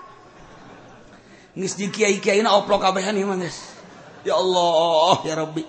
[1.52, 3.76] Geus di kiai-kiai na oplok kabehan ya manis.
[4.24, 5.64] Ya Allah, ya Rabbi.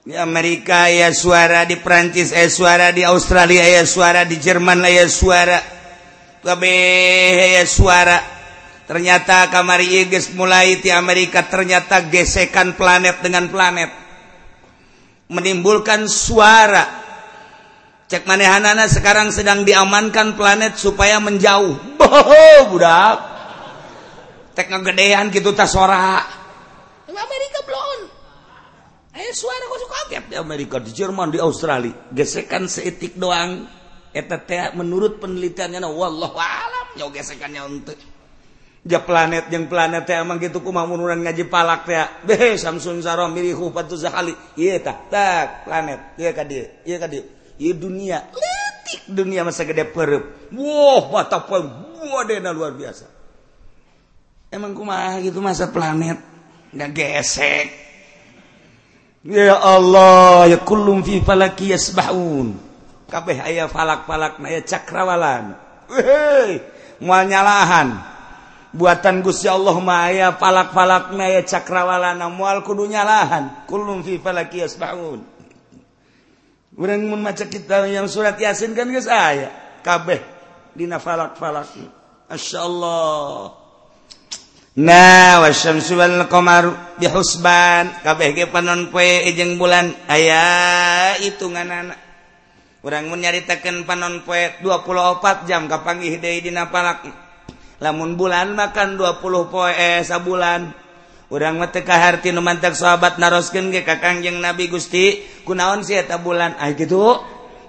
[0.00, 5.08] Di Amerika ya suara, di Perancis ya suara, di Australia ya suara, di Jerman ya
[5.08, 5.60] suara.
[6.40, 8.18] Kabeh ya suara.
[8.88, 13.99] Ternyata kamari Iges mulai di Amerika ternyata gesekan planet dengan planet.
[15.30, 17.00] menimbulkan suara.
[18.10, 21.94] Cek manehanana sekarang sedang diamankan planet supaya menjauh.
[21.94, 23.18] Boho budak.
[24.58, 26.26] Tek ngegedean gitu tas suara.
[27.06, 28.00] Amerika belum
[29.14, 29.98] ayo suara kok suka.
[30.10, 33.78] Di Amerika di Jerman di Australia gesekan seetik doang.
[34.10, 34.42] Eta
[34.74, 37.94] menurut penelitiannya wallahu alam nyogesekannya untuk
[38.80, 42.00] Ja planet yang planet emang gitu kumaha munuran ngaji palak teh.
[42.24, 44.32] Beh Samsun Saro mirihu patu zakali.
[44.56, 46.16] Iya tak, tak planet.
[46.16, 47.28] Iya ka dieu, iya ka dieu.
[47.60, 48.18] Iya dunia.
[48.32, 50.52] Letik dunia masa gede perep.
[50.56, 51.60] Wah, mata poe
[52.08, 53.04] wadena luar biasa.
[54.48, 56.18] Emang kumaha gitu masa planet
[56.70, 57.68] nggak gesek
[59.20, 62.56] Ya Allah yakulum fi falaki yasbahun.
[63.12, 65.60] Kabeh aya falak-falak na aya cakrawalan.
[65.92, 66.64] Hei,
[67.04, 68.00] moal nyalahan.
[68.70, 75.40] buatan Gusti Allah Maya palak-palak Maya cakrawalana mual kudu nyalahan kulum yasbahun.
[76.80, 79.52] Mun mun maca kita yang surat yasin kan geus aya.
[79.84, 80.22] Kabeh
[80.72, 81.68] dina falak-falak.
[82.30, 83.58] Masyaallah.
[84.80, 87.90] Nah wasyamsu wal qamaru bihusban.
[88.06, 89.92] Kabeh ge panon poe jeung bulan.
[90.06, 91.92] Aya hitunganna
[92.80, 97.29] urang mun nyaritakeun panon poe 24 jam kapanggih deui dina palak.
[97.80, 100.70] lamun bulan makan 20 poe sa bulan
[101.30, 105.22] urang nu mantak sahabat ge ke Kangjeng nabi Gusti.
[105.46, 106.58] Kunaon sih eta bulan?
[106.58, 107.16] Ah gitu.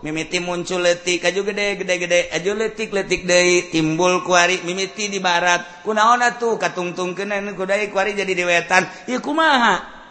[0.01, 5.85] Mimiti muncul letik aju gede gede-gede aju letik letik De timbul kuari mimiti di barat.
[5.85, 8.83] Kunaon tuh katungtung kenen kudai kuari jadi di wetan.
[9.05, 10.01] Ya kumaha?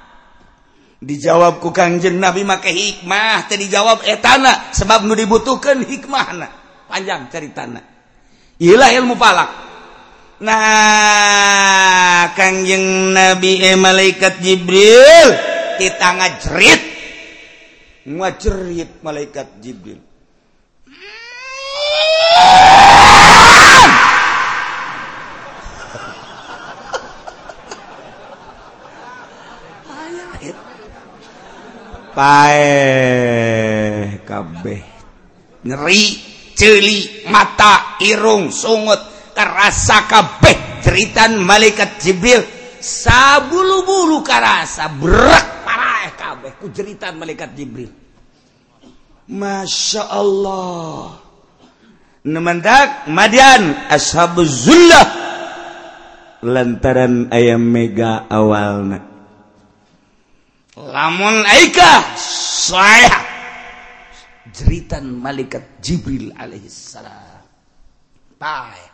[1.01, 6.49] Dijawab ku Kangjeng Nabi make hikmah tadi dijawab etana sebab nu dibutuhkan hikmahna.
[6.87, 7.81] Panjang ceritana.
[7.81, 7.85] Tanah
[8.61, 9.70] ialah ilmu palak
[10.41, 15.29] nah kangjeng nabi eh malaikat jibril.
[15.81, 16.91] Kita ngajrit
[18.07, 20.01] ngajerit malaikat Jibril.
[32.11, 32.67] Pae
[34.27, 34.83] kabeh.
[35.61, 36.05] Ngeri
[36.59, 38.99] celi mata irung sungut
[39.41, 42.45] karasa kabeh ceritan malaikat Jibril
[42.77, 45.61] sabulu-bulu karasa berat
[46.61, 47.91] kujeritan malaikat Jibril.
[49.31, 51.17] Masya Allah.
[52.21, 55.09] Nemendak Madian ashabu zullah.
[56.45, 59.09] Lantaran ayam mega awalna.
[60.81, 63.13] Lamun aika saya
[64.49, 67.45] jeritan malaikat Jibril alaihissalam.
[68.41, 68.90] Kabe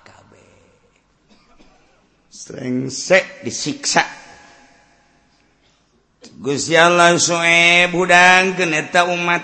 [2.47, 4.07] Srengsek disiksa.
[6.39, 9.43] Gusti Allah soe budang keneta umat.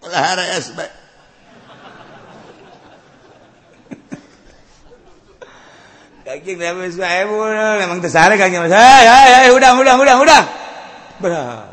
[0.00, 0.88] Ulah hareas bae.
[6.24, 7.76] Kaki kenapa saya eh, budang?
[7.84, 8.72] Emang tersare kaki mas.
[8.72, 10.44] Eh, eh, hei, hei, hei, hudang hudang hudang hudang
[11.20, 11.68] Berah.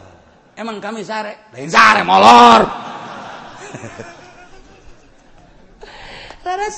[0.59, 1.47] Emang kami sare?
[1.55, 2.67] Lain sare, molor.
[6.41, 6.73] Eh,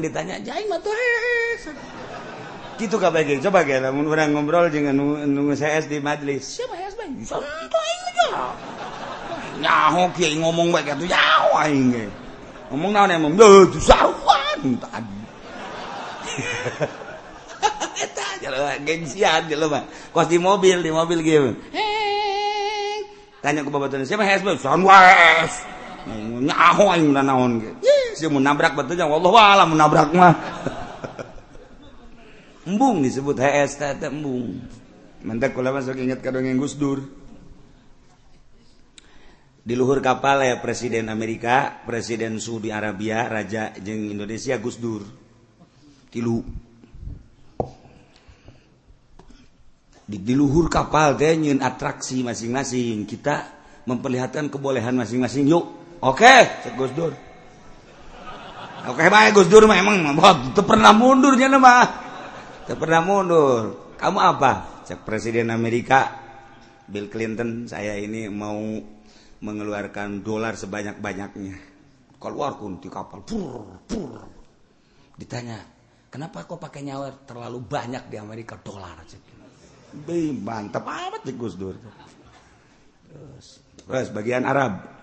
[0.00, 0.40] ditanya
[2.74, 4.96] gitu coba namun orang ngobrol jangan
[5.28, 7.12] nunggu CS di majelis siapa HS bang?
[9.60, 12.10] Nyaho kiai ngomong baik itu nyaho aing ge.
[12.72, 13.32] Ngomong naon emang?
[13.38, 15.20] Leuh sawan tadi.
[18.08, 21.54] Eta jelema gengsian jelema kos di mobil di mobil gitu
[23.44, 24.56] tanya ke babatuan siapa HS bang?
[24.58, 25.74] Sawan wes
[26.04, 27.62] naon
[28.40, 30.34] nabrak betul Allah nabrak mah.
[32.64, 34.56] Embung disebut HS teh embung.
[35.20, 37.04] Mantak kula masuk ingat kadongeng Gus Dur.
[39.64, 45.04] Di luhur kapal ya presiden Amerika presiden Saudi Arabia raja jeng Indonesia Gus Dur.
[46.08, 46.40] Tilu.
[50.04, 53.04] Di, di luhur kapal teh nyin atraksi masing-masing.
[53.04, 53.44] Kita
[53.84, 55.48] memperlihatkan kebolehan masing-masing.
[55.52, 57.12] Yuk oke okay, Gus Dur.
[58.84, 60.12] Oke baik Gus Dur mah emang
[60.52, 61.88] pernah mundurnya mah.
[62.68, 63.92] Pernah mundur.
[63.96, 64.84] Kamu apa?
[64.84, 66.12] Cek presiden Amerika
[66.84, 68.60] Bill Clinton saya ini mau
[69.40, 71.56] mengeluarkan dolar sebanyak-banyaknya.
[72.20, 74.20] Keluar pun di kapal pur pur.
[75.16, 75.60] Ditanya
[76.12, 78.60] kenapa kok pakai nyawa terlalu banyak di Amerika?
[78.60, 79.00] Dolar
[79.94, 81.76] Be, mantap amat di Gus Dur.
[83.08, 83.46] Terus,
[83.78, 84.93] terus bagian Arab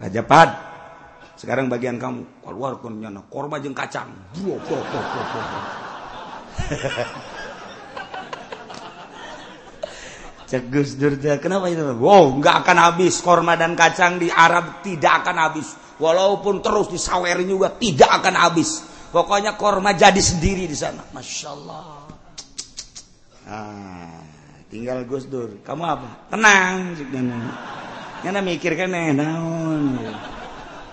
[0.00, 0.50] Raja Pad
[1.36, 5.64] sekarang bagian kamu keluar pun nyana korma jeng kacang buah, buah, buah, buah, buah.
[10.58, 11.78] Gus Dur kenapa itu?
[11.94, 15.78] Wow, nggak akan habis korma dan kacang di Arab tidak akan habis.
[16.02, 18.82] Walaupun terus disawerin juga tidak akan habis.
[19.14, 21.06] Pokoknya korma jadi sendiri di sana.
[21.14, 21.86] Masya Allah.
[23.46, 24.18] Ah,
[24.66, 25.62] tinggal Gus Dur.
[25.62, 26.08] Kamu apa?
[26.34, 26.98] Tenang.
[28.20, 29.96] Nyana mikir kan eh naon.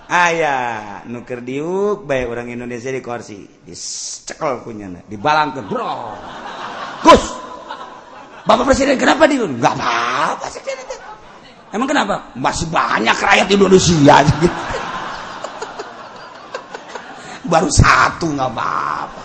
[0.08, 6.16] Ayah, nuker diuk, baik orang Indonesia di kursi, dicekel punya, dibalang ke bro.
[7.04, 7.24] Gus,
[8.48, 10.64] Bapak Presiden kenapa di Enggak apa-apa sih.
[11.76, 12.32] Emang kenapa?
[12.40, 14.24] Masih banyak rakyat Indonesia.
[17.52, 19.22] Baru satu nggak apa-apa.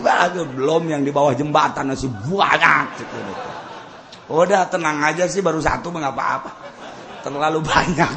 [0.56, 2.88] belum yang di bawah jembatan masih banyak.
[4.28, 6.50] Udah tenang aja sih baru satu nggak apa-apa.
[7.24, 8.10] Terlalu banyak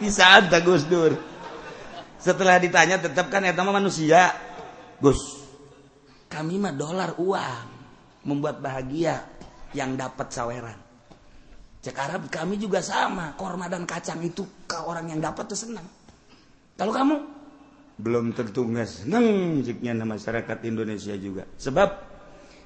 [0.00, 1.16] Bisa ada Gus Dur.
[2.20, 4.32] Setelah ditanya tetapkan ya teman manusia.
[5.00, 5.44] Gus
[6.34, 7.66] kami mah dolar uang
[8.26, 9.22] membuat bahagia
[9.70, 10.78] yang dapat saweran.
[11.78, 15.86] Cek Arab kami juga sama korma dan kacang itu ke orang yang dapat tuh senang.
[16.74, 17.16] Kalau kamu?
[18.02, 19.62] Belum tentu nggak senang
[20.02, 21.46] masyarakat Indonesia juga.
[21.54, 22.13] Sebab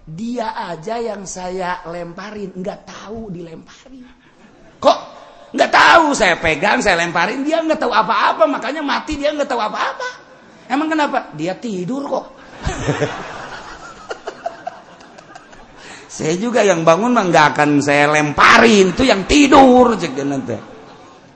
[0.09, 2.57] dia aja yang saya lemparin.
[2.57, 4.09] Nggak tahu dilemparin.
[4.81, 4.99] Kok?
[5.53, 6.17] Nggak tahu.
[6.17, 7.45] Saya pegang saya lemparin.
[7.45, 8.49] Dia nggak tahu apa-apa.
[8.49, 10.09] Makanya mati dia nggak tahu apa-apa.
[10.69, 11.33] Emang kenapa?
[11.37, 12.27] Dia tidur kok.
[16.19, 18.91] Saya juga yang bangun mah nggak akan saya lemparin.
[18.91, 19.95] Itu yang tidur.
[19.95, 20.59] Cek nanti.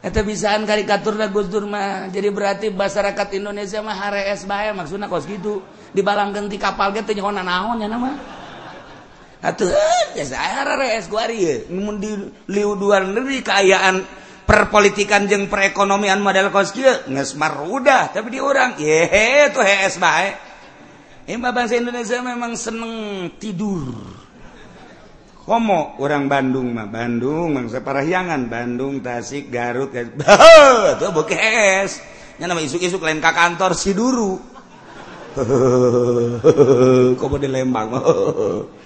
[0.03, 2.11] Eta bisaan karikatur Gus Dur mah.
[2.11, 5.63] Jadi berarti masyarakat Indonesia mah harees maksudnya kos gitu.
[5.95, 7.31] Dibalangkeun ti kapal ge teh nyaho
[7.79, 8.19] nya nama Atuh, ya saya res guari ya.
[8.19, 9.32] Namun
[11.99, 12.13] di
[12.47, 14.07] liu dua negeri keayaan
[14.47, 20.31] perpolitikan jeng perekonomian model geus udah, tapi di orang ye tuh hees bae.
[21.27, 22.95] Ini bangsa Indonesia memang seneng
[23.39, 23.95] tidur.
[25.43, 29.91] Komo orang Bandung mah Bandung mangsa parahyangan Bandung Tasik Garut
[31.03, 31.99] tuh bokeh es.
[32.39, 34.39] Nya nama isuk-isuk lain ka kantor si duru
[37.21, 37.93] komo di Lembang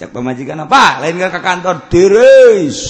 [0.00, 1.04] cek pemajikan apa?
[1.04, 2.80] Lain ke kantor tiris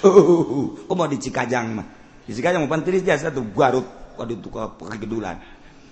[0.08, 1.84] oh, mau di Cikajang mah
[2.24, 3.84] di Cikajang mau tiris jasa tuh Garut
[4.16, 5.36] waduh tuh ke kedulan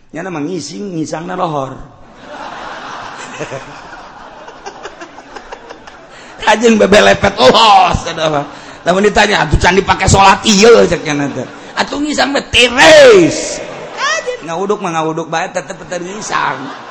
[0.09, 1.77] nya nama ngising ngisang lohor.
[6.49, 8.09] Kajeng bebe lepet los
[8.89, 10.41] namun ditanya atuh can dipakai sholat.
[10.49, 11.45] Iya ceknya nanti
[11.77, 13.61] atuh ngisang be tiris
[14.49, 16.88] ngawuduk mah ngawuduk bae tetep tetep ngisang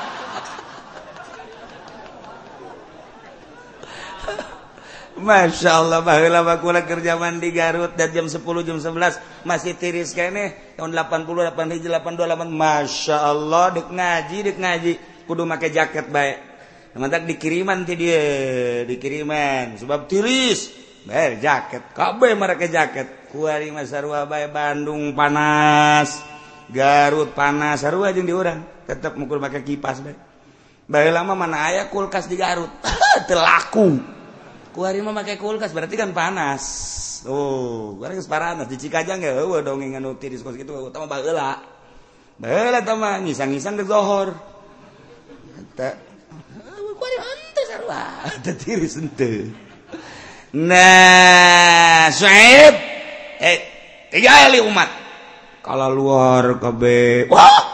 [5.17, 10.77] Masya Allah bahlama kurang kerjaman di Garut dan jam 10 jam 11 masih tiris kene
[10.77, 14.93] tahun 80 8 hiji 82 8 Masya Allah dek ngaji dek ngaji
[15.25, 16.37] kudu make jaket baik
[16.97, 18.21] mantak dikiriman ti dia
[18.85, 20.73] dikiriman sebab tiris
[21.05, 23.17] bayar jaket kabeh mereka jaket.
[23.27, 26.23] Kuari masarua bae Bandung panas
[26.71, 30.15] Garut panas sarua jeung diurang tetep mukul make kipas bae.
[30.87, 32.71] Bae lama mana aya kulkas di Garut
[33.29, 33.99] telaku
[34.77, 36.61] ku harimau pakai kulkas berarti kan panas.
[37.25, 41.57] Tuh barang panas di Cikajang ya eueuh dongeng anu tiris kos kitu tama baheula.
[42.37, 44.37] Baheula tama ngisang-ngisang deuk zohor.
[45.73, 45.93] Teh
[46.93, 48.03] ku harimau henteu sarua.
[48.45, 49.49] Teh tiris henteu
[50.57, 52.75] nah Suhaib
[53.41, 53.57] eh
[54.13, 54.89] tiga kali umat.
[55.65, 57.27] Kalau luar kabe.
[57.27, 57.65] Wah!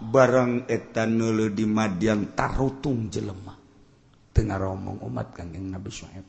[0.00, 3.49] Barang etanulu di Madian tarutung jelema.
[4.30, 6.26] tengah romong umat kangjeng Nabi Syuaib.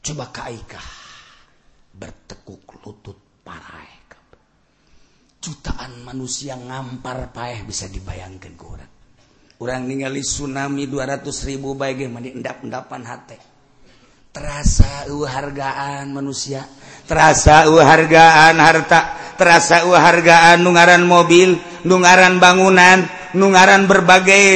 [0.00, 0.88] Coba kaikah
[1.92, 4.00] bertekuk lutut parai.
[5.40, 8.92] Jutaan manusia ngampar paeh bisa dibayangkan ke orang.
[9.56, 13.40] Orang ningali tsunami 200 ribu baik mani endap-endapan hati.
[14.36, 16.60] Terasa uhargaan manusia.
[17.08, 19.16] Terasa uhargaan harta.
[19.40, 21.56] Terasa uhargaan nungaran mobil.
[21.88, 24.46] Nungaran bangunan nungaran berbagai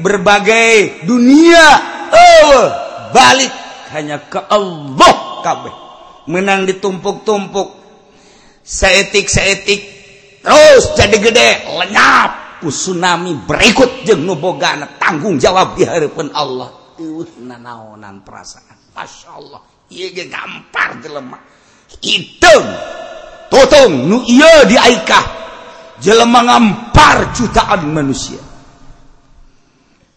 [0.00, 1.66] berbagai dunia.
[2.14, 2.62] Oh,
[3.10, 3.50] balik
[3.94, 5.74] hanya ke Allah kabeh.
[6.30, 7.84] Menang ditumpuk-tumpuk.
[8.64, 9.80] Seetik seetik
[10.40, 12.62] terus jadi gede lenyap.
[12.64, 16.96] Ku tsunami berikut jeung nu boga tanggung jawab di hadapan Allah.
[16.96, 18.96] Eueuh nanaonan perasaan.
[18.96, 19.60] Masya Allah.
[20.32, 21.36] Gampar jelema.
[22.00, 22.66] Hitung
[23.52, 25.43] tutung nu ieu diaikah.
[26.02, 28.40] jelema ngampar jutaan manusia.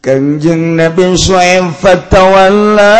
[0.02, 2.96] Kanjeng Nabi Shu'aib fatawalla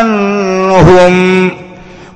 [0.00, 1.14] anhum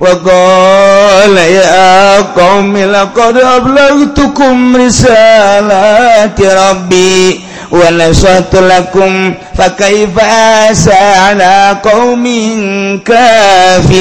[0.00, 7.36] wa qala ya qaumi laqad ablaghtukum risalati rabbi
[7.70, 10.96] wa nasahtu lakum fakaifa asa
[11.30, 14.00] ala qaumin kafirin.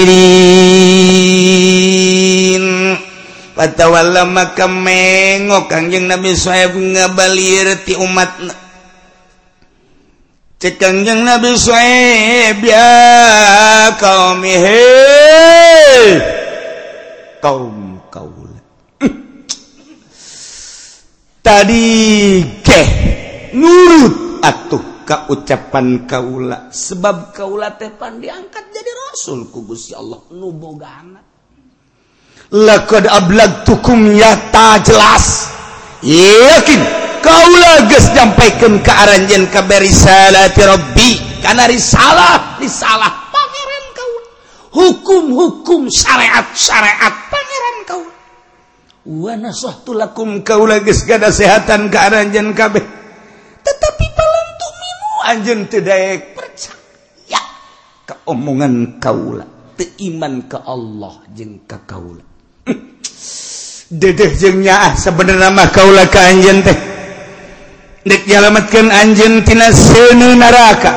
[3.60, 8.56] watawala maka mengok Kangjeng Nabi Suhaib ngabalir ti umatna
[10.64, 12.88] cek Kangjeng Nabi Suhaib ya
[14.00, 14.48] kaum
[17.44, 18.60] kaum kaula.
[21.48, 21.88] Tadi
[22.64, 22.82] ke
[23.56, 26.68] nurut atuh ka ucapan kaula.
[26.68, 30.20] Sebab kaula teh pan diangkat jadi rasul ku Gusti Allah.
[30.36, 31.29] Nu boga anak
[32.50, 35.54] lekod ablag tukum nyata jelas.
[36.02, 36.82] Yakin
[37.22, 41.10] kaulah geus nyampaikeun ka aranjeun ka berisalati rabbi.
[41.40, 44.12] Kana risalah risalah pangeran kau.
[44.76, 48.04] Hukum-hukum syariat-syariat pangeran kau.
[49.08, 52.84] Wa nasahtu lakum kaulah geus gada sehatan ka aranjeun kabeh.
[53.60, 57.42] Tetapi balam tuminu anjeun teu daek percaya
[58.08, 62.29] keomongan kaulah teu iman ka Allah jeung ka kaulah
[63.90, 66.78] dedeh jengnya ah sebenarnya mah kaulah ke anjen teh.
[68.06, 70.94] Dek nyalamatkan anjen tina seni neraka.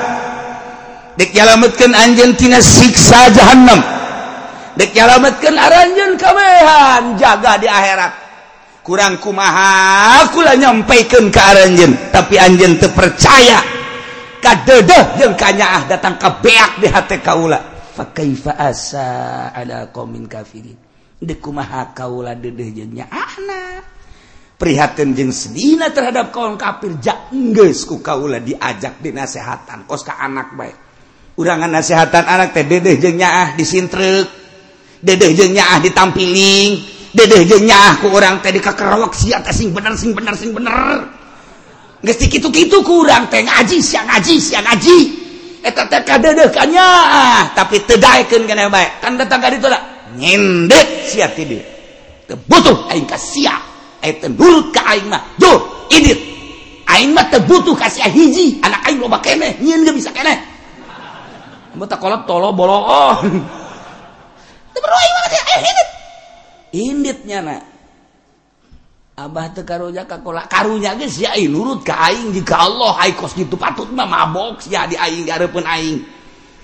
[1.19, 3.81] Dek nyalamatkan anjen tina siksa jahannam.
[4.77, 8.13] Dek nyalamatkan aranjen kamehan jaga di akhirat.
[8.83, 13.63] Kurang kumaha kula nyampaikan ke aranjen tapi anjen terpercaya
[14.43, 17.63] kadedeh yang kanyaah datang ke beak di hati kaulah
[17.95, 19.07] fakaifa asa
[19.55, 20.82] ala qaumin kafirin.
[21.23, 23.87] dikumaha kaula dedeh jengnya anak
[24.63, 27.35] prihatin jeng sedina terhadap kaum kafir jak
[27.83, 29.91] ku kaula diajak dinasehatan.
[29.91, 30.77] Kos ka anak baik
[31.35, 34.27] urangan nasehatan anak teh dedeh jeung nyaah disintrek.
[35.03, 36.71] Dedeh jeung nyaah ditampiling
[37.11, 41.11] dedeh jeung nyaah ku urang teh dikakerewek sia teh sing bener sing bener sing bener.
[42.03, 44.99] Geus dikitu-kitu ku urang teh ngaji sia ngaji sia ngaji.
[45.67, 49.67] Eta teh kadedeh ka nyaah tapi teu daekeun kana bae kan datang ka ditu
[50.23, 51.67] nyendek sia ti dia
[52.31, 53.59] teu butuh aing ka sia
[53.99, 54.31] aya teu
[54.71, 55.23] ka aing mah.
[55.43, 55.51] Jo,
[55.91, 56.19] idit
[56.87, 58.63] aing mah teu butuh ka sia hiji.
[58.63, 60.39] Anak aing loba keneh nyieun geus bisa keneh
[61.75, 63.19] mun teu kolot tolo bolooh
[64.71, 65.89] teu perlu aing mah aing idit
[66.73, 67.57] inditnya na
[69.13, 72.33] Abah teu karunya ka kolak, karunya geus ya aing nurut ka aing.
[72.33, 75.99] Jika Allah aing kos kitu patut mah mabok sia di aing gareupeun arepeun aing.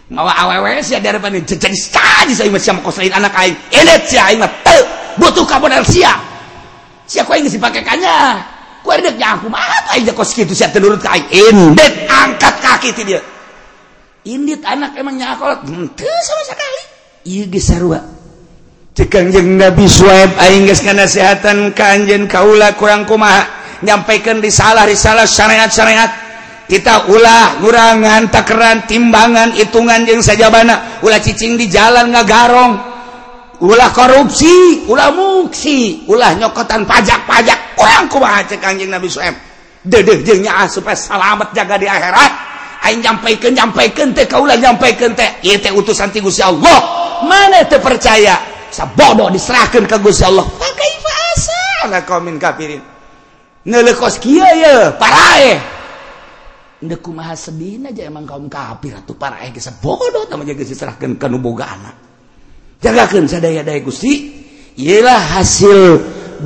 [0.09, 3.57] ngawa awewe sih dari mana jadi saja saya masih mau kosain anak aing.
[3.73, 4.51] Elit sih aing mah
[5.21, 6.17] butuh kabel sia.
[7.05, 8.41] Sia kau ingin sih pakai kanya
[8.81, 11.29] kau ada nyaku mah aing kos gitu sih tenurut aing.
[11.29, 13.21] Indit angkat kaki ti dia.
[14.25, 16.81] Indit anak emang nyakolot ente hmm, sama sekali.
[17.29, 18.01] Iya gesarua
[18.99, 23.47] cekang jeng Nabi Suhaib aing geus ngasihatan ka anjeun kaula kurang kumaha.
[23.79, 26.11] Nyampaikan risalah-risalah syariat-syariat.
[26.69, 31.01] kita ulah kurangan takeran timbangan hitungan yang sajabana.
[31.01, 32.73] Ulah cicing di jalan nggak garong
[33.65, 36.05] ulah korupsi ulah muksi.
[36.05, 39.35] Ulah nyokotan pajak pajak kurang kumaha cek anjing Nabi Suhaib
[39.81, 42.33] dedeh jeung nyaah supaya selamat jaga di akhirat.
[42.79, 45.41] Aing nyampaikeun nyampaikeun teh kaulah nyampaikeun teh.
[45.43, 46.79] Ieu teh utusan ti Gusti Allah.
[47.25, 48.39] Mana teh percaya?
[48.69, 50.45] Sabodo diserahkeun ka Gusti Allah.
[50.45, 50.93] Pakai
[51.33, 52.85] asa ala qaumin kafirin.
[53.65, 55.78] Neuleuh kieu ye parae.
[56.79, 60.71] ndeku maha sedihna aja emang kaum kafir atuh para aing eh, geus bodoh tama geus
[60.71, 62.09] diserahkeun ka nu boga anak
[62.83, 64.47] jagakeun sadaya-daya Gusti.
[64.79, 65.79] Ialah hasil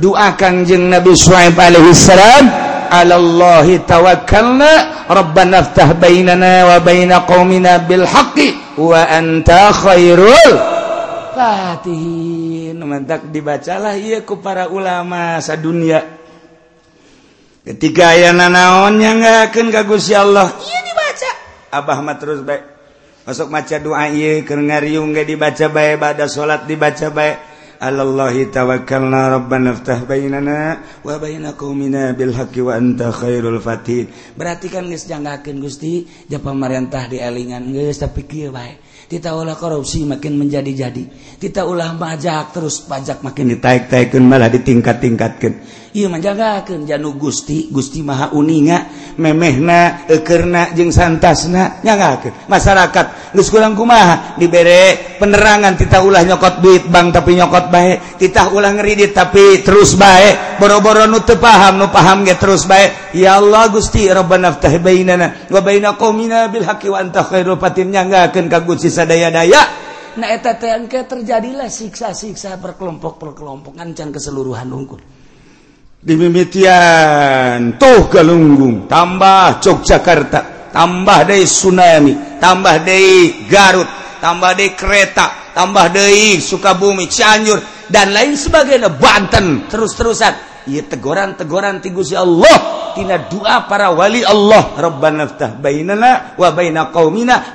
[0.01, 2.49] doa kangjeng Nabi Suhaib alaihi salam.
[2.93, 10.53] Alallahi tawakkalna rabbana aftah bainana wa baina qaumina bil haqqi wa anta khairul
[11.33, 12.77] fatihin.
[12.81, 16.22] Mantak dibacalah ieu ku para ulama sadunya.
[17.63, 20.51] ketika aya na naonnya ka Gusti Allah.
[20.51, 21.29] Dibaca.
[21.71, 22.73] Abahmad terus baik
[23.23, 27.37] masuk maca doa iya ke ngariung nggak dibaca baik pada salat dibaca baik
[27.83, 34.87] Allahi tawakkalna Rabbana iftah bainana wa baina qaumina haqqi wa anta khairul fatih berarti kan
[34.87, 38.92] geus janggakeun Gusti jeung pamarentah dielingan geus tapi kieu bae.
[39.13, 41.37] kita ulah korupsi makin menjadi-jadi.
[41.37, 48.33] Kita ulah pajak terus pajak makin ditaik-taikkan malah ditingkat-tingkatkan iya menjagakan janu gusti gusti maha
[48.33, 48.89] uninga
[49.21, 54.33] memehna ekerna jeng santasna nyanggakeun masyarakat geus kurang kumaha?
[54.41, 59.93] Dibere penerangan kita ulah nyokot duit bang tapi nyokot baik kita ulah ngeridit tapi terus
[59.93, 65.45] baik boro-boro nu teu paham nu paham ge terus baik ya Allah gusti rabbanaftah bainana
[65.53, 67.93] wa baina qaumina bil haqqi wa anta khairul fatin.
[67.93, 69.61] Nyanggakeun ka gusti sadaya-daya
[70.17, 75.01] nah eta teh engke terjadilah siksa-siksa perkelompok-perkelompokan can keseluruhan unggul
[76.03, 83.89] dimimitian tuh galunggung tambah Yogyakarta tambah dari tsunami tambah dari Garut
[84.23, 88.89] tambah dari kereta tambah dari Sukabumi Cianjur dan lain sebagainya.
[88.97, 90.52] Banten terus-terusan.
[90.67, 94.73] tegoran-tegoran tigusi Allahtina doa para wali Allah.
[94.79, 96.35] Robbanftah bainana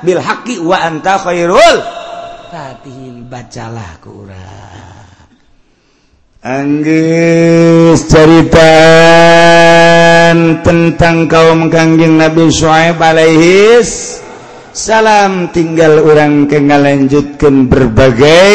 [0.05, 1.78] bil haqqi wa anta Khairul
[2.48, 3.28] fatihin.
[3.28, 4.89] Bacalah kurang
[6.39, 8.72] Anggis cerita
[10.62, 14.22] tentang kaum Kangjeng Nabi Shu'aib alaihis.
[14.70, 18.55] Salam tinggal orang ke lanjutkan berbagai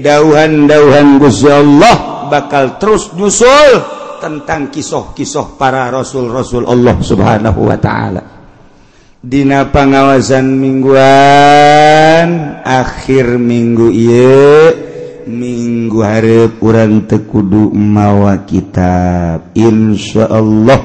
[0.00, 2.15] dauhan-dauhan Gusti Allah.
[2.26, 3.82] Bakal terus nyusul
[4.18, 8.22] tentang kisah-kisah para rasul-rasul Allah subhanahu wa ta'ala.
[9.26, 12.28] Dina pengawasan mingguan
[12.62, 14.70] akhir minggu ieu
[15.26, 19.50] minggu hareup urang teu tekudu mawa kitab.
[19.58, 20.78] Insya Allah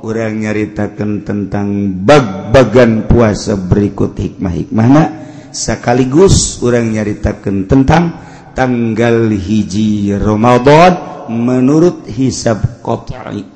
[0.00, 1.68] nyaritakeun nyaritakan tentang
[2.04, 5.04] bag-bagan puasa berikut hikmah-hikmahna.
[5.50, 13.46] Sekaligus urang nyaritakan tentang tanggal hiji Romadhon menurut hisab qot'i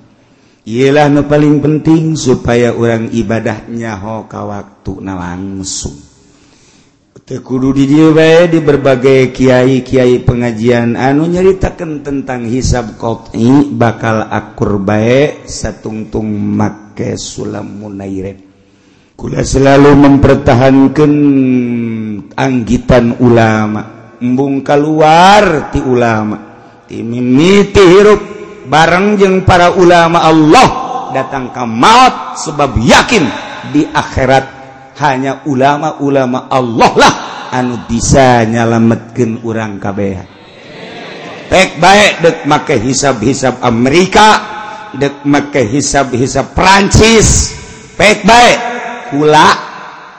[0.65, 5.97] ialah nu paling penting supaya orang ibadah nyaho ka waktu na langsung
[7.25, 14.79] tekudu di dieu bae di berbagai kiai-kiai pengajian anu nyaritakeun tentang hisab qot'i bakal akur
[14.81, 18.55] bae satungtung make sulam munairet
[19.15, 21.13] kula selalu mempertahankan
[22.35, 24.04] anggitan ulama.
[24.25, 26.41] embung keluar ti ulama.
[26.89, 28.23] Timimiti hirup.
[28.65, 30.69] Bareng jeung para ulama Allah
[31.13, 33.25] datang ke maut sebab yakin
[33.77, 34.45] di akhirat
[35.05, 37.15] hanya ulama-ulama Allah lah
[37.53, 40.17] anu bisa nyalametkeun urang kabeh.
[41.53, 44.29] Tek baik dek make hisab-hisab Amerika
[44.97, 47.53] dek make hisab-hisab Prancis
[48.01, 48.59] pek baik
[49.13, 49.49] kula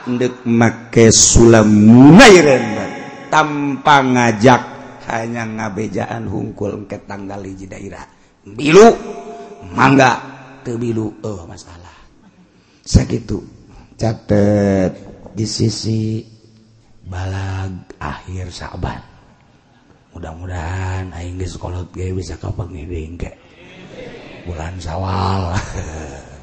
[0.06, 2.75] dek make sulam Munairen
[3.28, 4.62] tanpa ngajak.
[5.06, 8.02] Hanya ngabejaan hungkul ke tanggal hiji daerah.
[8.42, 8.90] Bilu
[9.70, 10.18] mangga
[10.66, 11.94] teu tebilu oh masalah.
[12.82, 13.38] Sakitu.
[13.94, 14.92] Catet
[15.30, 16.26] di sisi
[17.06, 18.98] balag akhir Sa'ban.
[20.10, 23.30] Mudah-mudahan aing geus kolot ge bisa kapengiding ke
[24.42, 25.54] bulan Sawal.